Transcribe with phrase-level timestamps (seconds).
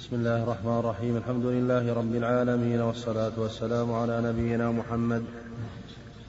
[0.00, 1.16] بسم الله الرحمن الرحيم.
[1.16, 5.24] الحمد لله رب العالمين والصلاة والسلام على نبينا محمد.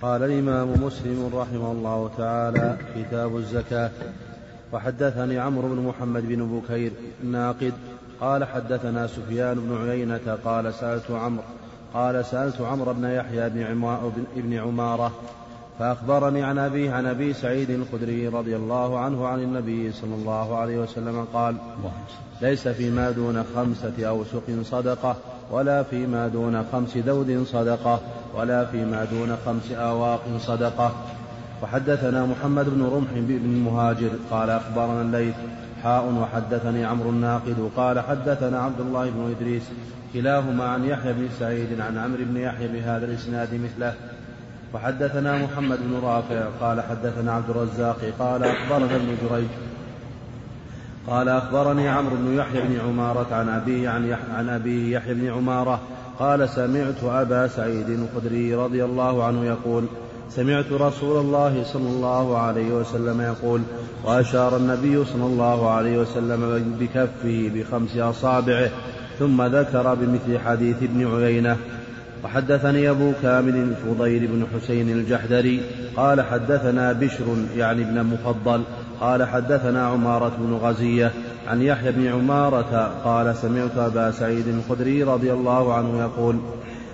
[0.01, 3.91] قال الإمام مسلم رحمه الله تعالى كتاب الزكاة.
[4.73, 6.91] وحدثني عمرو بن محمد بن بكير
[7.23, 7.73] الناقد.
[8.21, 11.43] قال حدثنا سفيان بن عيينة قال سألت عمرو
[11.93, 13.49] قال سألت عمرو بن يحيى
[14.35, 15.11] بن عمارة
[15.81, 20.77] فأخبرني عن أبيه عن أبي سعيد الخدري رضي الله عنه عن النبي صلى الله عليه
[20.77, 21.55] وسلم قال
[22.41, 25.15] ليس فيما دون خمسة أوسق صدقة
[25.51, 27.99] ولا فيما دون خمس دود صدقة
[28.35, 30.91] ولا فيما دون خمس آواق صدقة.
[31.63, 35.35] وحدثنا محمد بن رمح بن المهاجر قال أخبرنا الليث
[35.83, 39.63] حاء وحدثني عمرو الناقد قال حدثنا عبد الله بن إدريس
[40.13, 43.93] كلاهما عن يحيى بن سعيد عن عمرو بن يحيى بهذا الإسناد مثله.
[44.73, 49.47] وحدثنا محمد بن رافع قال حدثنا عبد الرزاق قال أخبرنا ابن جريج
[51.07, 55.79] قال أخبرني عمرو بن يحيى بن عمارة عن أبيه عن, عن أبيه يحيى بن عمارة
[56.19, 59.85] قال سمعت أبا سعيد الخدري رضي الله عنه يقول
[60.29, 63.61] سمعت رسول الله صلى الله عليه وسلم يقول
[64.03, 68.69] وأشار النبي صلى الله عليه وسلم بكفه بخمس أصابعه
[69.19, 71.57] ثم ذكر بمثل حديث ابن عيينة
[72.23, 75.61] وحدثني أبو كامل الفضيل بن حسين الجحدري
[75.97, 77.25] قال حدثنا بشر
[77.57, 78.63] يعني ابن مفضل
[79.01, 81.11] قال حدثنا عمارة بن غزية
[81.47, 86.39] عن يحيى بن عمارة قال سمعت أبا سعيد الخدري رضي الله عنه يقول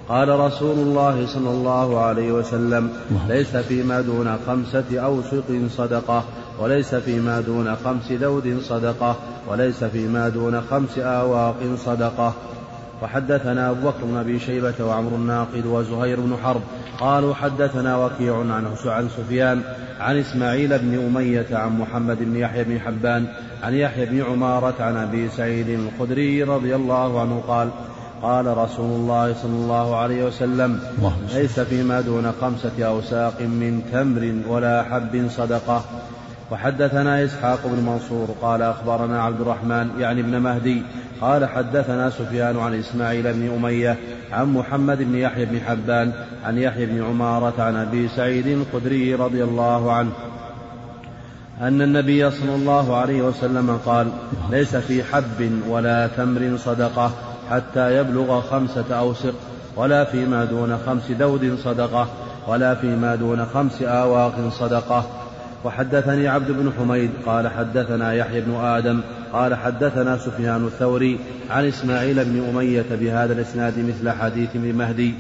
[0.10, 2.90] قال رسول الله صلى الله عليه وسلم
[3.28, 6.24] ليس فيما دون خمسة أوسق صدقة
[6.60, 9.16] وليس فيما دون خمس ذود صدقة
[9.48, 12.34] وليس فيما دون خمس آواق صدقة
[13.02, 16.62] وحدثنا أبو بكر بن أبي شيبة وعمر الناقد وزهير بن حرب
[17.00, 19.62] قالوا حدثنا وكيع عنه عن سفيان
[20.00, 23.28] عن إسماعيل بن أمية عن محمد بن يحيى بن حبان
[23.64, 27.70] عن يحيى بن عمارة عن أبي سعيد الخدري رضي الله عنه قال
[28.22, 30.80] قال رسول الله صلى الله عليه وسلم
[31.34, 35.84] ليس فيما دون خمسة أوساق من تمر ولا حب صدقة.
[36.52, 40.82] وحدثنا إسحاق بن منصور قال أخبرنا عبد الرحمن يعني ابن مهدي
[41.22, 43.98] قال حدثنا سفيان عن إسماعيل بن أمية
[44.32, 46.12] عن محمد بن يحيى بن حبان
[46.46, 50.12] عن يحيى بن عمارة عن أبي سعيد الخدري رضي الله عنه
[51.62, 54.08] أن النبي صلى الله عليه وسلم قال
[54.50, 57.12] ليس في حب ولا تمر صدقة
[57.50, 59.34] حتى يبلغ خمسة أوسق
[59.76, 62.08] ولا فيما دون خمس دود صدقة
[62.48, 65.27] ولا فيما دون خمس آواق صدقة.
[65.68, 69.02] وحدثني عبد بن حميد قال حدثنا يحيى بن آدم
[69.34, 71.20] قال حدثنا سفيان الثوري
[71.50, 75.14] عن إسماعيل بن أمية بهذا الإسناد مثل حديث ابن مهدي.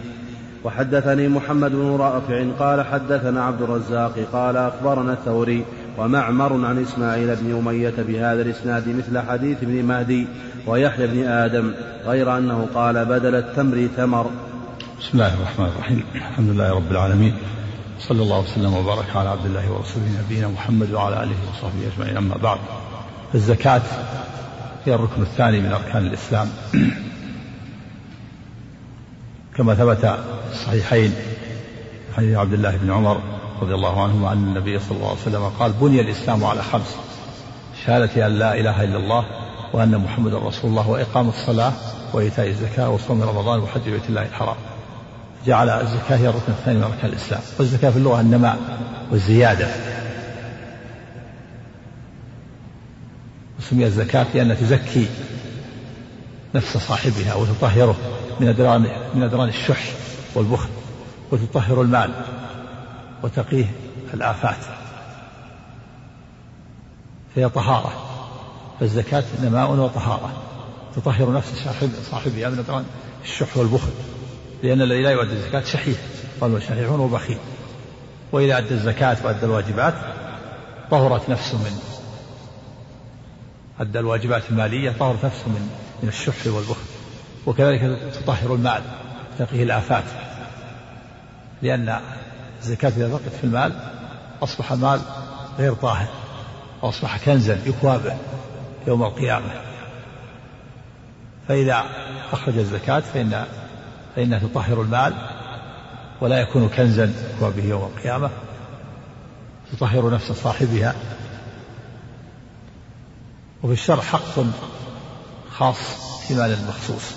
[0.64, 5.66] وحدثني محمد بن رافع قال حدثنا عبد الرزاق قال أخبرنا الثوري
[5.98, 10.28] ومعمر عن إسماعيل بن أمية بهذا الإسناد مثل حديث ابن مهدي
[10.68, 11.72] ويحيى بن آدم
[12.06, 14.30] غير أنه قال بدل التمر تمر
[15.00, 16.04] بسم الله الرحمن الرحيم.
[16.16, 17.34] الحمد لله رب العالمين.
[18.00, 22.18] صلى الله وسلم وبارك على عبد الله ورسوله نبينا محمد وعلى آله وصحبه أجمعين.
[22.18, 22.60] أما بعد
[23.36, 23.82] الزكاة
[24.86, 26.50] هي الركن الثاني من أركان الإسلام.
[29.58, 30.18] كما ثبت في
[30.52, 31.14] الصحيحين
[32.18, 33.22] حديث عبد الله بن عمر
[33.62, 36.96] رضي الله عنهما أن النبي صلى الله عليه وسلم قال بني الإسلام على خمس
[37.86, 39.26] شهادة أن لا إله إلا الله
[39.74, 41.74] وأن محمدا رسول الله وإقام الصلاة
[42.14, 44.56] وإيتاء الزكاة وصوم رمضان وحج بيت الله الحرام.
[45.48, 47.42] جعل الزكاة هي الركن الثاني من أركان الإسلام.
[47.60, 48.58] والزكاة في اللغة النماء
[49.12, 49.68] والزيادة.
[53.60, 55.08] وسميت الزكاة لأنها تزكي
[56.56, 57.96] نفس صاحبها وتطهره
[58.40, 59.84] من أدران من أدران الشح
[60.36, 60.70] والبخل
[61.32, 62.12] وتطهر المال
[63.24, 63.72] وتقيه
[64.14, 64.66] الآفات.
[67.36, 67.94] فهي طهارة.
[68.80, 70.34] فالزكاة نماء وطهارة.
[70.96, 72.86] تطهر نفس صاحب صاحبها من أدران
[73.24, 73.92] الشح والبخل.
[74.64, 75.98] لأن الذي لا يؤدي الزكاة شحيح
[76.42, 77.38] قالوا شحيح وبخيل
[78.32, 79.94] وإذا أدى الزكاة وأدى الواجبات
[80.92, 81.80] طهرت نفسه من
[83.80, 85.70] أدى الواجبات المالية طهرت نفسه من
[86.04, 86.86] من الشح والبخل.
[87.46, 88.82] وكذلك تطهر المال
[89.40, 90.04] تقيه الآفات.
[91.62, 92.00] لأن
[92.60, 93.80] الزكاة إذا بقيت في المال
[94.44, 95.02] أصبح المال
[95.60, 96.08] غير طاهر
[96.82, 98.18] وأصبح كنزا يكوى به
[98.88, 99.50] يوم القيامة.
[101.48, 101.84] فإذا
[102.32, 103.46] أخرج الزكاة فإن
[104.18, 105.14] فإنها تطهر المال
[106.22, 108.30] ولا يكون كنزا يكوى به يوم القيامة.
[109.72, 110.96] تطهر نفس صاحبها.
[113.64, 114.40] وفي الشرع حق
[115.52, 115.78] خاص
[116.28, 117.16] في مال مخصوص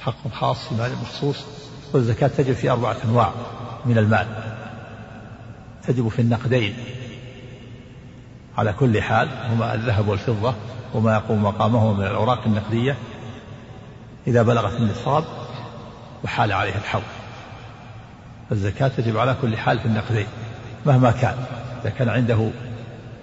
[0.00, 1.36] حق خاص في مال مخصوص
[1.92, 3.32] والزكاة تجب في أربعة أنواع
[3.86, 4.26] من المال.
[5.86, 6.76] تجب في النقدين.
[8.58, 10.54] على كل حال هما الذهب والفضة
[10.94, 12.96] وما يقوم مقامهما من الأوراق النقدية.
[14.26, 15.24] إذا بلغت النصاب
[16.24, 17.02] وحال عليه الحول
[18.50, 20.26] فالزكاة تجب على كل حال في النقدين
[20.86, 21.36] مهما كان
[21.82, 22.50] إذا كان عنده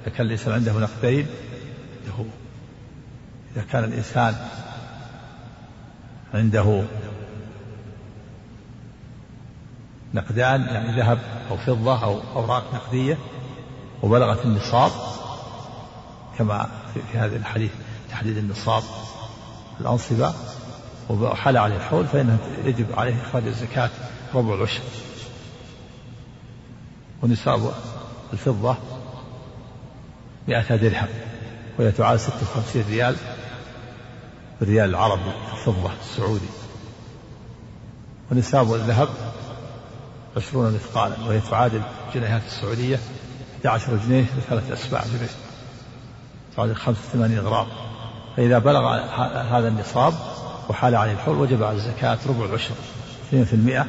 [0.06, 1.28] إذا كان الإنسان عنده نقدين
[3.56, 4.36] إذا كان الإنسان
[6.34, 6.84] عنده
[10.14, 11.20] نقدان يعني ذهب
[11.52, 13.18] أو فضة أو أوراق نقدية
[14.04, 14.92] وبلغت النصاب
[16.38, 16.70] كما
[17.12, 17.72] في هذا الحديث
[18.10, 18.84] تحديد النصاب
[19.82, 20.34] الأنصبة
[21.10, 23.90] وحال عليه الحول فإنه يجب عليه إخراج الزكاة
[24.34, 24.82] ربع العشر.
[27.24, 27.74] ونصاب
[28.34, 28.76] الفضة
[30.48, 31.08] مئة درهم
[31.80, 33.16] وهي تعادل ستة وخمسين ريال
[34.60, 36.50] بالريال العربي الفضة السعودي.
[38.32, 39.10] ونصاب الذهب
[40.38, 41.82] عشرون مثقالا وهي تعادل
[42.14, 43.00] جنيهات السعودية
[43.56, 45.30] 11 جنيه لثلاث أسباع جنيه.
[46.56, 47.68] تعادل 85 غرام.
[48.38, 48.96] فإذا بلغ
[49.58, 50.14] هذا النصاب
[50.70, 52.76] وحال عليه الحول وجب على الزكاة ربع العشر
[53.32, 53.86] 2%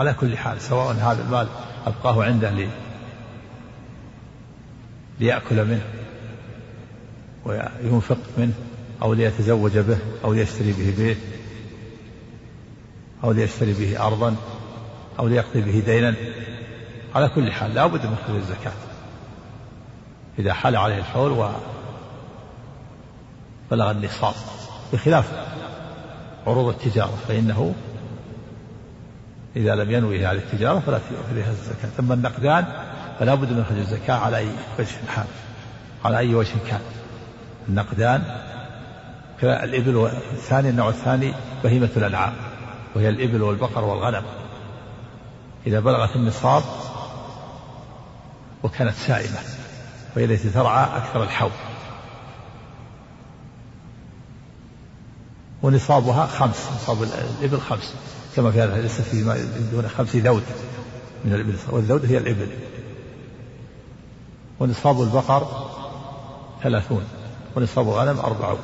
[0.00, 1.48] على كل حال سواء هذا المال
[1.86, 2.68] أبقاه عنده لي
[5.20, 5.84] ليأكل منه
[7.44, 8.52] وينفق منه
[9.02, 11.18] أو ليتزوج به أو ليشتري به بيت
[13.24, 14.36] أو ليشتري به أرضا
[15.18, 16.14] أو ليقضي به دينا.
[17.14, 18.72] على كل حال لا بد من خروج الزكاة.
[20.38, 21.30] إذا حال عليه الحول
[23.70, 24.34] وبلغ النصاب.
[24.92, 25.32] بخلاف
[26.46, 27.74] عروض التجارة فإنه
[29.56, 30.98] إذا لم ينوي هذه التجارة فلا
[31.34, 31.88] فيها الزكاة.
[32.00, 32.64] أما النقدان
[33.20, 34.48] فلا بد من خروج الزكاة على أي
[34.78, 35.26] وجه حال
[36.04, 36.80] على أي وجه كان.
[37.68, 38.22] النقدان
[39.42, 41.32] الإبل الثاني النوع الثاني
[41.64, 42.32] بهيمة الأنعام
[42.94, 44.22] وهي الإبل والبقر والغنم.
[45.66, 46.62] إذا بلغت النصاب
[48.62, 49.38] وكانت سائمة
[50.16, 51.50] وهي التي ترعى أكثر الحول
[55.64, 57.94] ونصابها خمس نصاب الإبل خمس.
[58.36, 60.42] كما في هذا ليس في دون خمس ذود
[61.24, 61.56] من الإبل.
[61.70, 62.48] والذود هي الإبل.
[64.60, 65.70] ونصاب البقر
[66.62, 67.04] ثلاثون
[67.56, 68.58] ونصاب الغنم أربعون.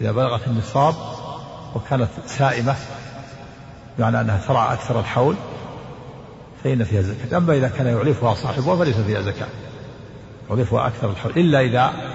[0.00, 0.94] إذا بلغت النصاب
[1.74, 2.76] وكانت سائمة
[3.98, 5.36] بمعنى أنها ترعى أكثر الحول
[6.64, 7.38] فإن فيها زكاة.
[7.38, 9.48] أما إذا كان يعلفها صاحبها فليس فيها زكاة.
[10.50, 11.32] يعلفها أكثر الحول.
[11.36, 12.09] إلا إذا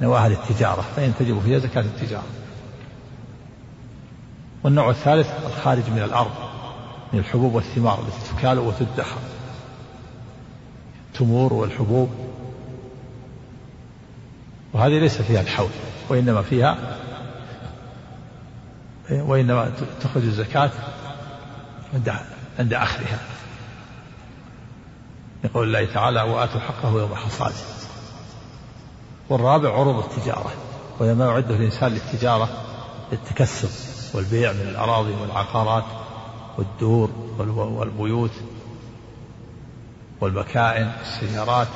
[0.00, 2.26] نواها للتجارة فإن تجب فيها زكاة التجارة.
[4.64, 6.30] والنوع الثالث الخارج من الأرض
[7.12, 9.20] من الحبوب والثمار التي تكال وتدخر
[11.12, 12.10] التمور والحبوب.
[14.72, 15.70] وهذه ليس فيها الحول
[16.08, 16.96] وإنما فيها
[19.10, 20.70] وإنما تخرج الزكاة
[21.94, 22.12] عند
[22.58, 23.18] عند أخذها.
[25.44, 27.79] يقول الله تعالى وآتوا حقه يوم حصاده.
[29.30, 30.50] والرابع عروض التجارة
[30.98, 32.48] وهي ما يعده الإنسان للتجارة
[33.12, 33.68] للتكسب
[34.14, 35.84] والبيع من الأراضي والعقارات
[36.58, 37.10] والدور
[37.48, 38.30] والبيوت
[40.20, 41.68] والمكائن السيارات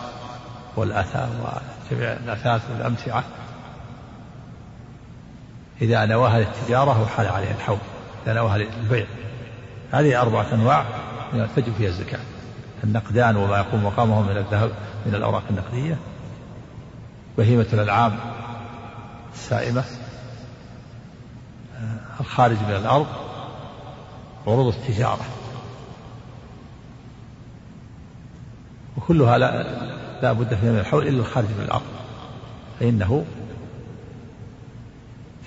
[0.76, 1.28] والأثاث
[1.90, 3.24] وجميع الأثاث والأمتعة.
[5.82, 7.78] إذا نواها للتجارة وحال عليها الحول
[8.26, 9.06] إذا نواها للبيع.
[9.92, 10.84] هذه أربعة أنواع
[11.56, 12.20] تجب فيها الزكاة.
[12.84, 14.70] النقدان وما يقوم مقامه من الذهب
[15.06, 15.98] من الأوراق النقدية.
[17.38, 18.18] بهيمة الأنعام
[19.34, 19.84] السائمة
[22.20, 23.06] الخارج من الأرض
[24.46, 25.24] عروض التجارة.
[28.96, 29.62] وكلها لا,
[30.22, 31.82] لا بد فيها من الحول إلا الخارج من الأرض.
[32.80, 33.24] فإنه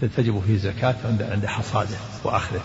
[0.01, 2.62] تجب فيه زكاة عند عند حصاده وأخذه.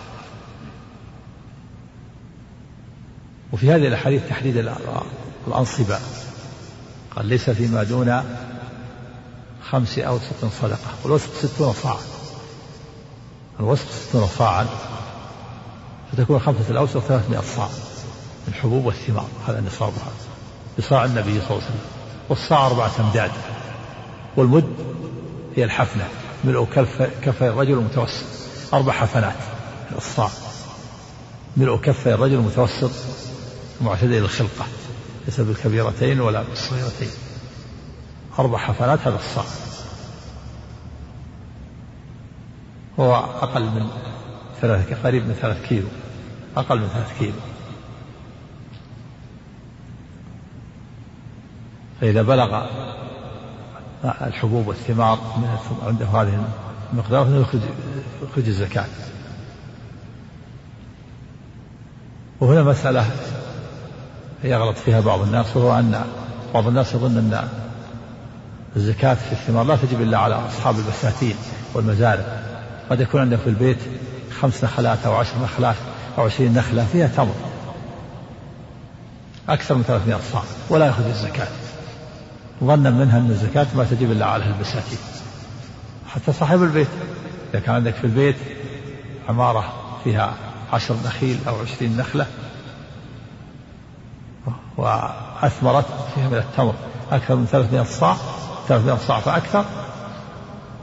[3.52, 4.56] وفي هذه الأحاديث تحديد
[5.47, 5.99] الأنصبة.
[7.16, 8.23] قال ليس فيما دون
[9.73, 10.79] خمس أوسط صدقة.
[11.05, 12.00] والوسط ستون صاعا
[13.61, 14.67] الوسط ستون صاعا
[16.12, 17.69] فتكون خمسة الأوسط ثلاثمائة صاع.
[18.47, 20.12] من الحبوب والثمار هذا نصابها
[20.79, 21.81] بصاع النبي صلى الله عليه وسلم.
[22.29, 23.31] والصاع أربعة أمداد.
[24.37, 24.75] والمد
[25.57, 26.09] هي الحفنة.
[26.45, 28.25] ملء كف كفي الرجل المتوسط.
[28.75, 29.37] أربع حفنات.
[29.97, 30.31] الصاع.
[31.57, 32.91] ملء كفي الرجل المتوسط.
[33.81, 34.67] معتدل الخلقة
[35.26, 37.11] ليس بالكبيرتين ولا بالصغيرتين.
[38.38, 39.44] أربع حفنات هذا الصاع
[43.00, 43.88] هو أقل من
[44.60, 45.86] ثلاثة قريب من ثلاث كيلو.
[46.56, 47.32] أقل من ثلاث كيلو.
[52.00, 52.66] فإذا بلغ
[54.04, 56.46] الحبوب والثمار من عنده هذه
[56.92, 57.46] المقدار
[58.22, 58.86] يخرج الزكاة.
[62.40, 63.10] وهنا مسألة
[64.44, 66.04] يغلط فيها بعض الناس وهو أن
[66.54, 67.62] بعض الناس يظن أن
[68.76, 71.35] الزكاة في الثمار لا تجب إلا على أصحاب البساتين
[71.75, 72.25] والمزارع.
[72.91, 73.79] قد يكون عندك في البيت
[74.41, 75.76] خمس نخلات أو عشر نخلات
[76.19, 77.35] أو عشرين نخلة فيها تمر.
[79.49, 81.49] أكثر من 300 صاع ولا يأخذ الزكاة.
[82.64, 84.99] ظنا منها أن الزكاة ما تجب إلا على البساتين.
[86.09, 86.88] حتى صاحب البيت.
[87.55, 88.37] إذا كان عندك في البيت
[89.29, 89.73] عمارة
[90.05, 90.35] فيها
[90.73, 92.26] عشر نخيل أو عشرين نخلة
[94.76, 96.75] وأثمرت فيها من التمر
[97.12, 98.17] أكثر من 300 صاع
[98.69, 99.64] 300 صاع فأكثر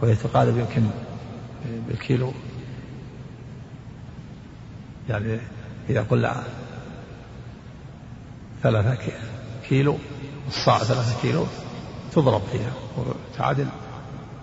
[0.01, 0.89] وهي تقارب يمكن
[1.88, 2.33] بالكيلو.
[5.09, 5.39] يعني
[5.89, 6.43] إذا قلنا
[8.63, 8.98] ثلاثة
[9.69, 9.98] كيلو
[10.48, 11.45] الصاع ثلاثة كيلو
[12.12, 13.67] تضرب فيها وتعادل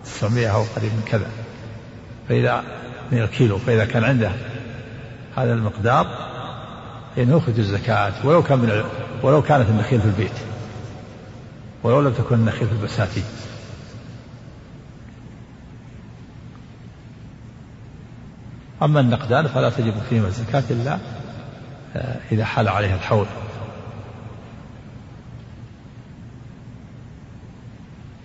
[0.04, 1.30] 900 أو قريب من كذا.
[2.28, 2.64] فإذا
[3.12, 4.32] من الكيلو فإذا كان عنده
[5.36, 6.06] هذا المقدار
[7.16, 8.84] فإنه يخرج الزكاة ولو كان من
[9.22, 10.55] ولو كانت النخيل في البيت.
[11.86, 13.24] ولو لم تكن النخيل في البساتين.
[18.82, 20.98] أما النقدان فلا تجب فيهما الزكاة إلا
[21.96, 23.26] آه، إذا حال عليها الحول.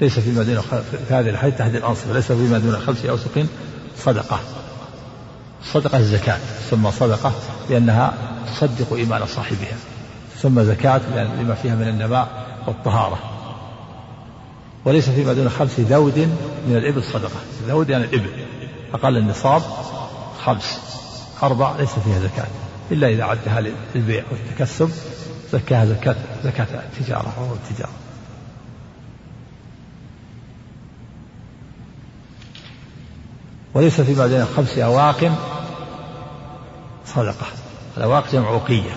[0.02, 0.62] ليس فيما دون
[1.08, 3.46] في هذه الحديث تحديد الأنصبة ليس فيما دون خمس أوسق
[3.98, 4.40] صدقة.
[5.64, 6.38] صدقة الزكاة
[6.70, 7.34] ثم صدقة
[7.70, 8.14] لأنها
[8.48, 9.78] تصدق إيمان صاحبها
[10.38, 12.28] ثم زكاة لما فيها من النماء
[12.68, 13.31] والطهارة.
[14.86, 16.20] وليس فيما دون خمس ذود
[16.68, 17.40] من الإبل صدقة.
[17.68, 18.30] ذود يعني الإبل.
[18.94, 19.62] أقل النصاب
[20.46, 20.80] خمس.
[21.44, 22.48] أربع ليس فيها زكاة.
[22.92, 23.62] إلا إذا عدها
[23.96, 24.92] للبيع والتكسب
[25.52, 27.92] زكاها زكاة زكاة التجارة وهو التجارة.
[33.74, 35.32] وليس فيما بين خمس أواق
[37.06, 37.46] صدقة.
[37.98, 38.92] الأواق جمع أوقية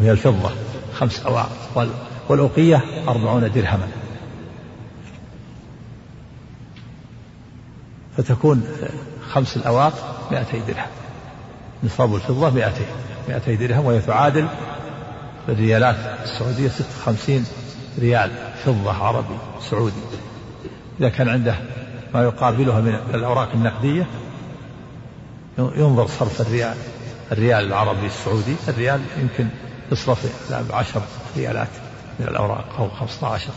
[0.00, 0.50] وهي الفضة
[0.94, 1.50] خمس أواق
[2.28, 3.88] والأوقية أربعون درهما.
[8.16, 8.68] فتكون
[9.32, 10.86] خمس الأواق مائتي درهم.
[11.84, 12.84] نصاب الفضة مائتي
[13.28, 14.48] مائتي درهم وهي تعادل
[15.48, 17.46] الريالات السعودية ست خمسين
[17.98, 18.30] ريال
[18.64, 19.36] فضة عربي
[19.70, 20.00] سعودي.
[21.00, 21.54] إذا كان عنده
[22.14, 24.06] ما يقابلها من الأوراق النقدية
[25.58, 26.76] ينظر صرف الريال
[27.32, 29.48] الريال العربي السعودي الريال يمكن
[29.92, 31.02] يصرف بعشر
[31.36, 31.68] ريالات
[32.20, 33.52] من الأوراق أو خمسة عشر.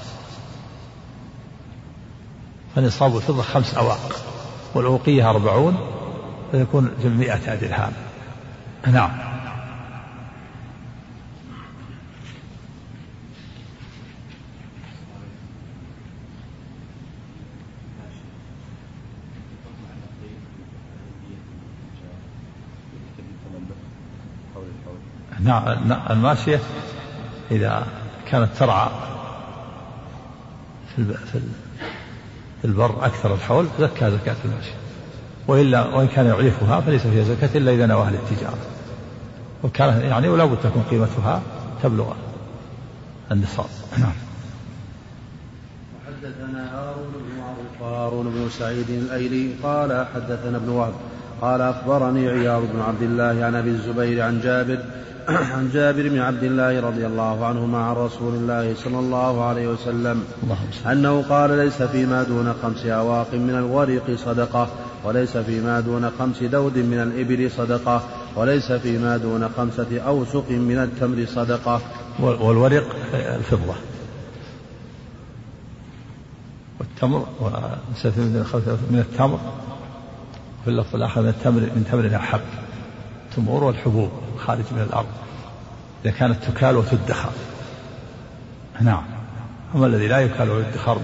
[2.76, 4.16] فنصاب الفضة خمس أواق.
[4.74, 5.78] والأوقية أربعون
[6.52, 7.94] فيكون مئة درهم
[8.88, 9.12] نعم.
[25.40, 26.60] نعم الماشية
[27.52, 27.88] إذا
[28.28, 28.90] كانت ترعى
[30.96, 31.16] في
[32.66, 34.76] البر أكثر الحول زكى زكاة الماشية
[35.48, 38.58] وإلا وإن كان يعرفها فليس فيها زكاة إلا إذا نواها للتجارة.
[39.64, 41.42] وكان يعني ولا بد تكون قيمتها
[41.84, 42.14] تبلغ
[43.32, 43.66] النصاب.
[43.98, 44.12] نعم.
[46.08, 50.94] حدثنا هارون بن معروف هارون بن سعيد الأيلي قال حدثنا ابن وهب
[51.42, 54.80] قال أخبرني عياض بن عبد الله عن أبي الزبير عن جابر
[55.56, 60.24] عن جابر بن عبد الله رضي الله عنهما عن رسول الله صلى الله عليه وسلم
[60.92, 64.68] أنه قال ليس فيما دون خمس أواق من الورق صدقة
[65.04, 68.04] وليس فيما دون خمس دود من الإبل صدقة
[68.36, 71.82] وليس فيما دون خمسة أوسق من التمر صدقة.
[72.20, 73.76] والورق الفضة.
[76.80, 77.28] والتمر
[78.92, 79.40] من التمر
[80.64, 82.42] في اللفظ الآخر من التمر من تمر الحب
[83.30, 84.10] التمور والحبوب.
[84.40, 85.08] خارج من الأرض.
[86.06, 87.32] إذا كانت تكال وتدخر.
[88.82, 89.04] نعم.
[89.76, 91.02] أما الذي لا يكال ويدخر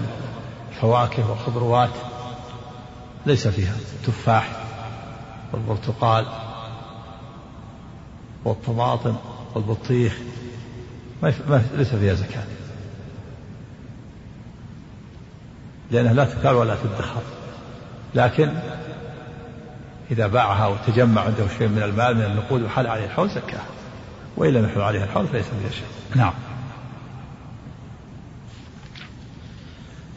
[0.70, 1.90] الفواكه والخضروات
[3.26, 3.74] ليس فيها.
[3.94, 4.48] التفاح
[5.52, 6.26] والبرتقال
[8.44, 9.16] والطماطم
[9.54, 10.18] والبطيخ
[11.22, 12.44] ما ليس فيها زكاة.
[15.90, 17.22] لأنها لا تكال ولا تدخر.
[18.14, 18.52] لكن
[20.10, 23.60] إذا باعها وتجمع عنده شيء من المال من النقود وحال عليه الحول زكاه
[24.36, 25.86] وإن لم يحول عليها الحول فليس فيها شيء
[26.16, 26.32] نعم.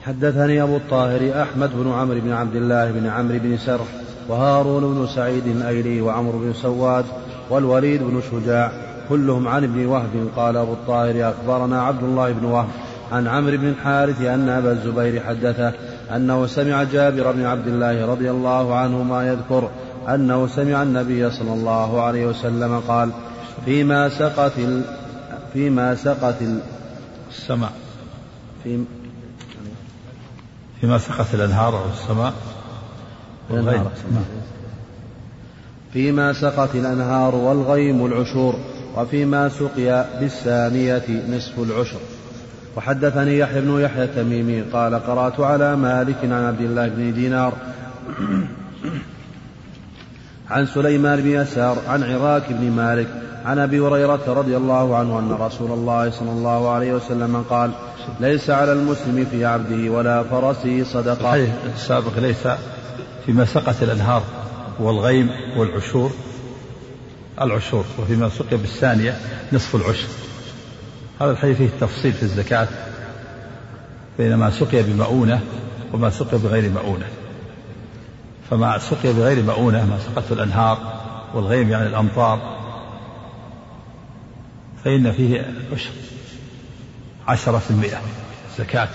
[0.06, 3.80] حدثني أبو الطاهر أحمد بن عمرو بن عبد الله بن عمرو بن سر
[4.28, 7.06] وهارون بن سعيد الأيلي وعمرو بن سواد
[7.50, 8.72] والوليد بن شجاع
[9.10, 12.68] كلهم عن ابن وهب قال أبو الطاهر أخبرنا عبد الله بن وهب
[13.12, 15.74] عن عمرو بن الحارث أن أبا الزبير حدثه
[16.16, 19.70] أنه سمع جابر بن عبد الله رضي الله عنهما يذكر
[20.08, 23.12] أنه سمع النبي صلى الله عليه وسلم قال
[23.66, 24.52] فيما سقت
[25.54, 26.36] فيما سقت
[27.32, 27.72] السماء.
[28.64, 28.84] في
[30.82, 32.34] فيما سقت الأنهار أو السماء.
[33.50, 33.86] والغيم.
[35.94, 38.56] فيما سقت الأنهار والغيم العشور
[38.98, 42.00] وفيما سقي بالثانية نصف العشر.
[42.76, 47.54] وحدثني يحيى بن يحيى التميمي قال قرأت على مالك عن عبد الله بن دينار
[50.50, 53.08] عن سليمان بن يسار عن عراك بن مالك
[53.46, 57.72] عن أبي هريرة رضي الله عنه أن رسول الله صلى الله عليه وسلم قال
[58.20, 61.36] ليس على المسلم في عبده ولا فرسه صدقة.
[61.36, 62.48] الحديث السابق ليس
[63.26, 64.24] فيما سقت الأنهار
[64.80, 66.12] والغيم والعشور
[67.42, 69.18] العشور وفيما سقي بالثانية
[69.54, 70.29] نصف العشر.
[71.22, 72.68] هذا الحديث فيه تفصيل في الزكاة
[74.18, 75.42] بين ما سقي بمؤونة
[75.94, 77.06] وما سقي بغير مؤونة.
[78.50, 80.78] فما سقي بغير مؤونة ما سقته الأنهار
[81.34, 82.40] والغيم يعني الأمطار
[84.84, 85.90] فإن فيه عشر
[87.28, 87.98] عشرة في المئة
[88.58, 88.88] زكاة.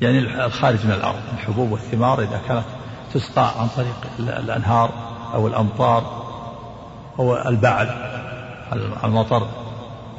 [0.00, 2.64] يعني الخارج من الأرض الحبوب والثمار إذا كانت
[3.14, 4.90] تسقى عن طريق الأنهار
[5.34, 6.26] أو الأمطار
[7.18, 7.88] أو البعل
[9.04, 9.65] المطر.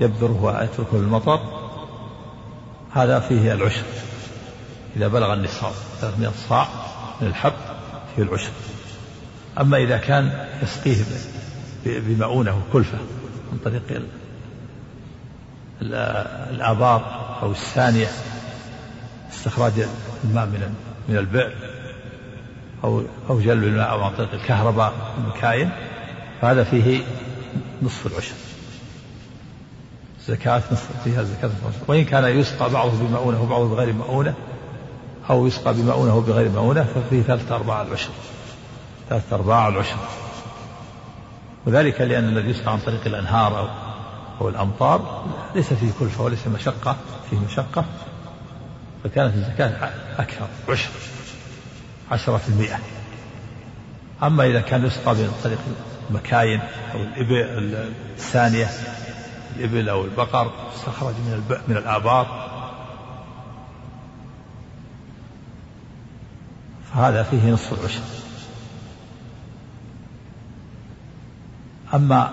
[0.02, 1.40] يبذره ويتركه المطر
[2.94, 3.84] هذا فيه العشر.
[4.96, 6.68] إذا بلغ النصاب 300 صاع
[7.22, 7.54] من الحب
[8.16, 8.52] فيه العشر.
[9.60, 11.04] أما إذا كان يسقيه
[11.86, 12.98] بمؤونة وكلفة
[13.52, 14.02] من طريق
[16.52, 18.08] الآبار أو الثانية
[19.32, 19.74] استخراج
[20.24, 20.74] الماء من
[21.10, 21.54] من البئر
[22.84, 25.70] أو أو جلب الماء عن طريق الكهرباء المكاين
[26.42, 27.02] فهذا فيه
[27.82, 28.47] نصف العشر.
[30.28, 30.62] زكاة
[31.04, 34.34] فيها زكاة العشر وإن كان يسقى بعضه بمؤونة وبعضه بغير مؤونة
[35.30, 38.10] أو يسقى بمؤونة وبغير مؤونة ففيه ثلاثة أرباع العشر.
[39.10, 39.98] ثلاثة أرباع العشر.
[41.66, 43.68] وذلك لأن الذي يسقى عن طريق الأنهار أو
[44.42, 46.96] أو الأمطار ليس فيه كلفة وليس مشقة
[47.30, 47.86] فيه مشقة.
[49.04, 50.90] فكانت الزكاة أكثر عشر.
[52.12, 52.80] عشرة في المئة.
[54.24, 55.60] أما إذا كان يسقى من طريق
[56.10, 56.60] المكاين
[56.94, 58.68] أو الإبل الثانية
[59.58, 62.48] الإبل أو البقر استخرج من من الآبار
[66.94, 68.02] فهذا فيه نصف العشر.
[71.94, 72.30] أما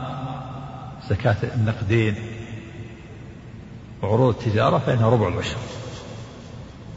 [1.10, 2.14] زكاة النقدين
[4.02, 5.56] وعروض التجارة فإنها ربع العشر.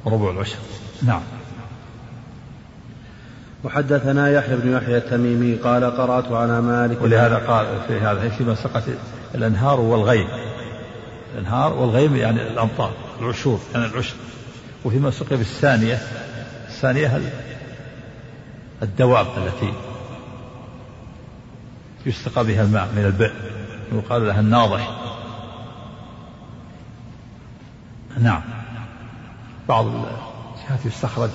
[0.05, 0.57] ربع العشر.
[1.03, 1.21] نعم.
[3.63, 7.01] وحدثنا يحيى بن يحيى التميمي قال قرأت على مالك.
[7.01, 8.83] ولهذا قال في هذا فيما سقط
[9.35, 10.27] الأنهار والغيم.
[11.33, 14.15] الأنهار والغيم يعني الأمطار العشور يعني العشر
[14.85, 16.01] وفيما سقي بالثانية
[16.67, 17.21] الثانية
[18.81, 19.73] الدواب التي
[22.05, 23.33] يستقى بها الماء من البئر
[23.91, 24.97] ويقال لها الناضح.
[28.19, 28.41] نعم.
[29.69, 31.29] بعض الجهات يستخرج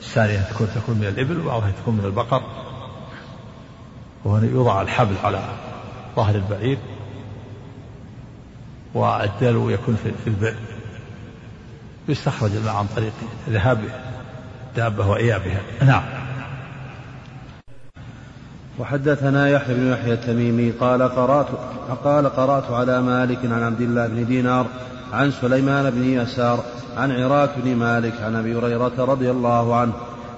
[0.00, 2.42] الثانية تكون تكون من الإبل وبعضها تكون من البقر.
[4.24, 5.42] وهنا يوضع الحبل على
[6.16, 6.78] ظهر البعير.
[8.94, 10.56] والدلو يكون في البئر.
[12.08, 13.12] يستخرج الماء عن طريق
[13.50, 13.78] ذهاب
[14.76, 16.02] دابة وإيابها نعم.
[18.78, 21.46] وحدثنا يحيى بن يحيى التميمي قال قرأت
[22.04, 24.66] قال قرأت على مالك عن عبد الله بن دينار
[25.12, 26.64] عن سليمان بن يسار
[26.96, 29.92] عن عراك بن مالك عن أبي هريرة رضي الله عنه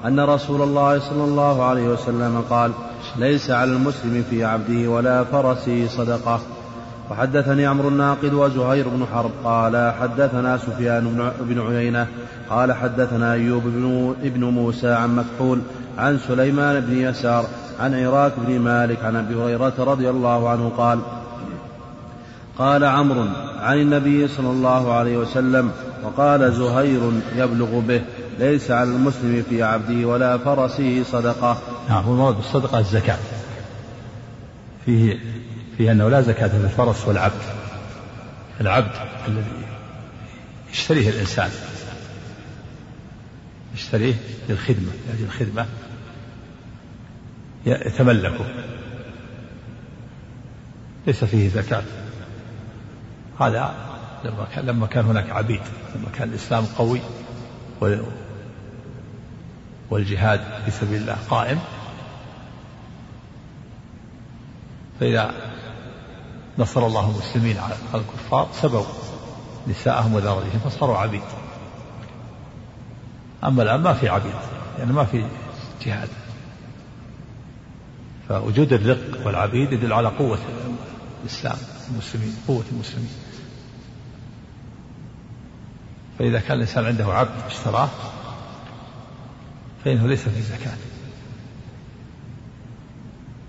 [0.05, 2.73] أن رسول الله صلى الله عليه وسلم قال
[3.17, 6.41] ليس على المسلم في عبده ولا فرسه صدقة.
[7.11, 12.07] وحدثني عمرو الناقد وزهير بن حرب قال حدثنا سفيان بن عيينة
[12.51, 15.61] قال حدثنا أيوب بن ابن موسى عن مكحول
[15.99, 17.47] عن سليمان بن يسار
[17.81, 20.99] عن عراك بن مالك عن أبي هريرة رضي الله عنه قال
[22.59, 23.25] قال عمرو
[23.61, 25.71] عن النبي صلى الله عليه وسلم
[26.05, 27.01] وقال زهير
[27.37, 28.03] يبلغ به
[28.39, 31.57] ليس على المسلم في عبده ولا فرسه صدقة.
[31.89, 33.19] نعم المراد بالصدقة الزكاة.
[34.87, 35.19] فيه
[35.79, 37.43] فيه أنه لا زكاة في الفرس والعبد.
[38.61, 38.93] العبد
[39.29, 39.67] الذي
[40.73, 41.51] يشتريه الإنسان.
[43.75, 44.15] يشتريه
[44.49, 44.93] للخدمة.
[45.09, 45.67] لاجل الخدمة
[47.67, 48.45] يتملكه
[51.07, 51.83] ليس فيه زكاة.
[53.41, 53.75] هذا
[54.25, 55.61] لما كان لما كان هناك عبيد
[55.95, 57.01] لما كان الإسلام قوي
[59.91, 61.59] والجهاد في سبيل الله قائم
[65.01, 65.35] فإذا
[66.59, 68.85] نصر الله المسلمين على الكفار سبوا
[69.67, 71.23] نساءهم وذراريهم فصاروا عبيد.
[73.45, 74.35] أما الآن ما في عبيد
[74.79, 75.27] يعني ما في
[75.85, 76.09] جهاد
[78.29, 80.39] فوجود الرق والعبيد يدل على قوة
[81.23, 81.57] الإسلام
[81.91, 83.13] المسلمين قوة المسلمين.
[86.19, 87.89] فإذا كان الإنسان عنده عبد اشتراه
[89.85, 90.77] فإنه ليس فيه زكاة.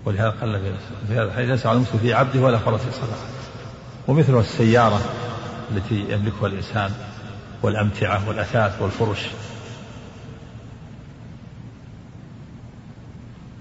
[0.06, 0.76] ولهذا قال
[1.08, 3.26] في هذا الحديث ليس على المسلم في عبده ولا فرسه صدقة
[4.08, 5.00] ومثل السيارة
[5.70, 6.92] التي يملكها الإنسان
[7.62, 9.26] والأمتعة والأثاث والفرش.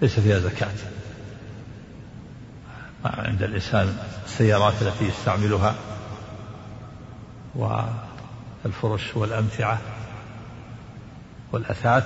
[0.02, 0.68] ليس فيها زكاة.
[3.06, 5.76] عند الإنسان السيارات التي يستعملها
[7.56, 9.80] والفرش والأمتعة
[11.52, 12.04] والأثاث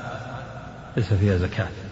[0.98, 1.89] ليس فيها زكاة.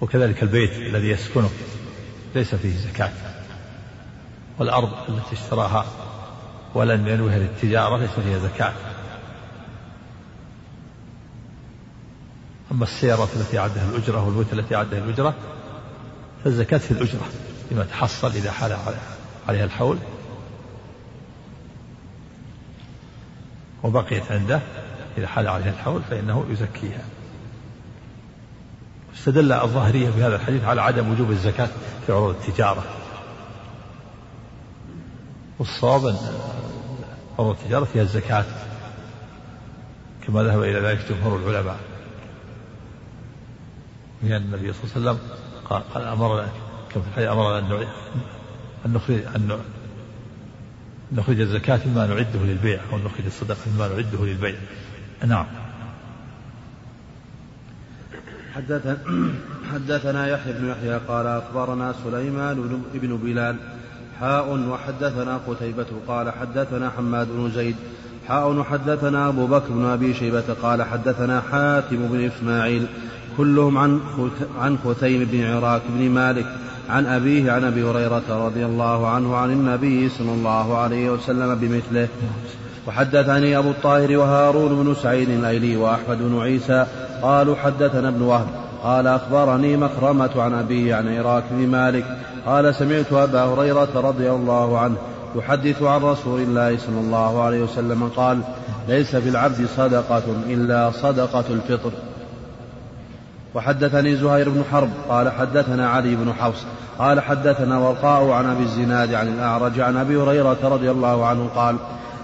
[0.00, 1.50] وكذلك البيت الذي يسكنه
[2.34, 3.12] ليس فيه زكاة.
[4.58, 5.86] والأرض التي اشتراها
[6.74, 8.72] ولم ينوها للتجارة ليس فيها زكاة.
[12.72, 15.34] أما السيارات التي عدها الأجرة والبيوت التي عدها الأجرة
[16.44, 17.28] فالزكاة في الأجرة
[17.70, 18.76] لما تحصل إذا حال
[19.48, 19.98] عليها الحول.
[23.82, 24.60] وبقيت عنده
[25.18, 27.04] إذا حال عليها الحول فإنه يزكيها.
[29.18, 31.68] استدل الظاهرية بهذا الحديث على عدم وجوب الزكاة
[32.06, 32.84] في عروض التجارة.
[35.58, 36.16] والصواب أن
[37.38, 38.44] عروض التجارة فيها الزكاة
[40.26, 41.78] كما ذهب إلى ذلك جمهور العلماء.
[44.22, 45.30] لأن النبي صلى الله عليه وسلم
[45.64, 46.48] قال, قال أمرنا
[46.94, 47.58] كما في الحديث أمرنا
[48.86, 49.60] أن نخرج أن
[51.12, 54.54] نخرج الزكاة مما نعده للبيع أو نخرج الصدقة مما نعده للبيع.
[55.26, 55.46] نعم.
[58.58, 58.98] حدثنا
[59.72, 63.56] حدثنا يحيى بن يحيى قال أخبرنا سليمان بن بلال
[64.20, 67.76] حاء وحدثنا قتيبة قال حدثنا حماد بن زيد
[68.28, 72.86] حاء وحدثنا أبو بكر بن أبي شيبة قال حدثنا حاتم بن إسماعيل
[73.36, 74.00] كلهم عن
[74.60, 76.46] عن خثيم بن عراك بن مالك
[76.88, 82.08] عن أبيه عن أبي هريرة رضي الله عنه عن النبي صلى الله عليه وسلم بمثله.
[82.86, 86.86] وحدثني أبو الطاهر وهارون بن سعيد الأيلي وأحمد بن عيسى
[87.22, 88.46] قالوا حدثنا ابن وهب
[88.82, 92.04] قال أخبرني مخرمة عن أبيه عن عراك بن مالك
[92.46, 94.96] قال سمعت أبا هريرة رضي الله عنه
[95.36, 98.40] يحدث عن رسول الله صلى الله عليه وسلم قال
[98.88, 101.90] ليس في العبد صدقة إلا صدقة الفطر.
[103.54, 106.64] وحدثني زهير بن حرب قال حدثنا علي بن حفص
[106.98, 111.76] قال حدثنا ورقاء عن أبي الزناد عن الأعرج عن أبي هريرة رضي الله عنه قال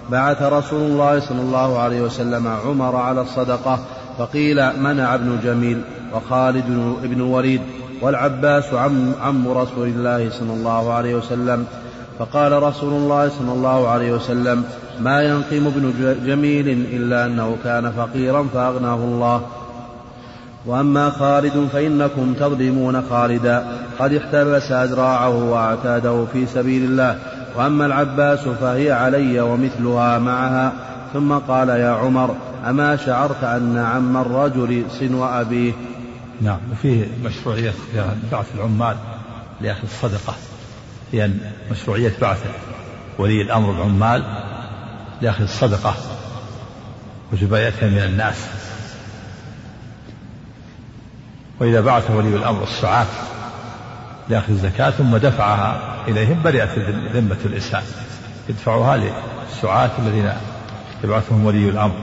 [0.09, 3.79] بعث رسول الله صلى الله عليه وسلم عمر على الصدقة
[4.17, 5.81] فقيل منع ابن جميل
[6.13, 6.65] وخالد
[7.03, 7.61] بن وليد
[8.01, 11.65] والعباس عم, عم رسول الله صلى الله عليه وسلم.
[12.19, 14.63] فقال رسول الله صلى الله عليه وسلم
[14.99, 15.93] ما ينقم ابن
[16.25, 19.41] جميل إلا أنه كان فقيرا فأغناه الله.
[20.65, 23.65] وأما خالد فإنكم تظلمون خالدا.
[23.99, 27.17] قد احتبس أذراعه وأعتاده في سبيل الله.
[27.57, 30.71] وأما العباس فهي علي ومثلها معها.
[31.15, 35.73] ثم قال يا عمر أما شعرت أن عم الرجل صنو أبيه
[36.41, 37.73] نعم وفيه مشروعية
[38.31, 38.97] بعث العمال
[39.61, 40.33] لأخذ الصدقة
[41.13, 41.31] هي
[41.71, 42.45] مشروعية بعث
[43.19, 44.23] ولي الأمر العمال
[45.21, 45.95] لأخذ الصدقة
[47.33, 48.47] وجبايتها من الناس.
[51.59, 53.07] وإذا بعث ولي الأمر السعاة
[54.29, 56.79] لأخذ الزكاة ثم دفعها إليهم برئت
[57.13, 57.83] ذمة الإنسان.
[58.49, 60.31] يدفعها للسعاة الذين
[61.03, 61.95] يبعثهم ولي الأمر.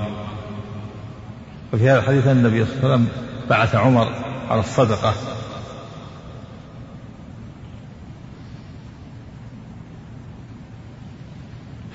[1.72, 3.08] وفي هذا الحديث أن النبي صلى الله عليه وسلم
[3.50, 4.08] بعث عمر
[4.50, 5.14] على الصدقة.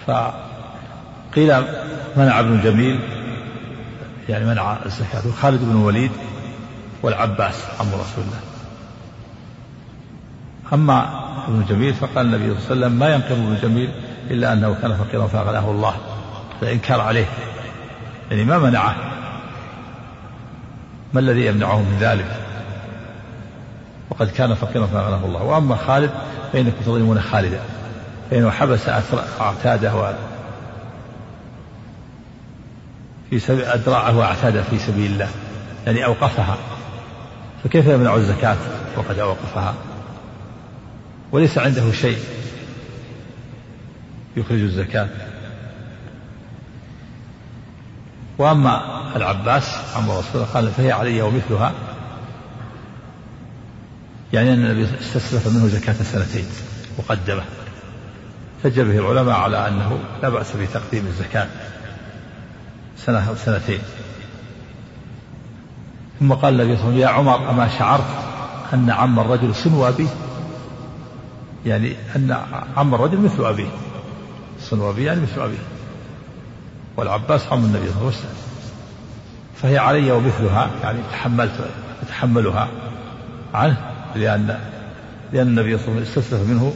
[0.08, 1.64] فقيل
[2.18, 3.00] منع ابن جميل
[4.30, 6.12] يعني منع الزكاة وخالد بن الوليد
[7.04, 8.40] والعباس عم رسول الله.
[10.74, 13.92] أما ابن جميل فقال النبي صلى الله عليه وسلم ما ينقم ابن جميل
[14.32, 15.96] إلا أنه كان فقيرا فأغناه الله.
[16.62, 17.26] فإنكار عليه
[18.32, 18.96] يعني ما منعه.
[21.14, 22.36] ما الذي يمنعه من ذلك؟
[24.10, 25.44] وقد كان فقيرا فأغناه الله.
[25.44, 26.12] وأما خالد
[26.54, 27.60] فإنكم تظلمون خالدا
[28.32, 28.90] فإنه حبس
[29.42, 30.16] أعتاده
[33.30, 35.30] في سبيل أدراعه وأعتاده في سبيل الله
[35.86, 36.58] يعني أوقفها.
[37.64, 38.58] فكيف يمنع الزكاة؟
[38.98, 39.74] وقد أوقفها.
[41.32, 42.20] وليس عنده شيء
[44.38, 45.08] يخرج الزكاة.
[48.38, 48.82] وأما
[49.16, 51.72] العباس عم رسول الله قال فهي علي ومثلها.
[54.34, 56.46] يعني أن النبي استسلف منه زكاة سنتين
[57.00, 57.44] مقدمة.
[58.64, 61.48] فجر به العلماء على أنه لا بأس بتقديم الزكاة
[62.98, 63.80] سنة أو سنتين.
[66.20, 68.28] ثم قال النبي صلى الله عليه وسلم يا عمر أما شعرت
[68.74, 70.10] أن عم الرجل سنو أبيه
[71.66, 72.38] يعني أن
[72.78, 73.70] عم الرجل مثل أبيه.
[74.60, 75.77] صن أبيه يعني مثل أبيه.
[76.98, 78.36] والعباس عم النبي صلى الله عليه وسلم.
[79.56, 81.70] فهي علي ومثلها يعني تحملت
[82.02, 82.70] أتحملها
[83.54, 83.78] عنه
[84.16, 84.60] لأن
[85.34, 86.74] لأن النبي صلى الله عليه وسلم استسلف منه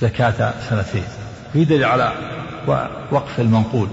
[0.00, 1.04] زكاة سنتين.
[1.52, 2.12] في دليل على
[3.12, 3.88] وقف المنقول.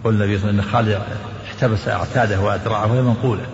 [0.00, 1.02] يقول النبي صلى الله عليه وسلم إن خالد
[1.46, 3.46] احتبس أعتاده وأدرعه وهي منقولة.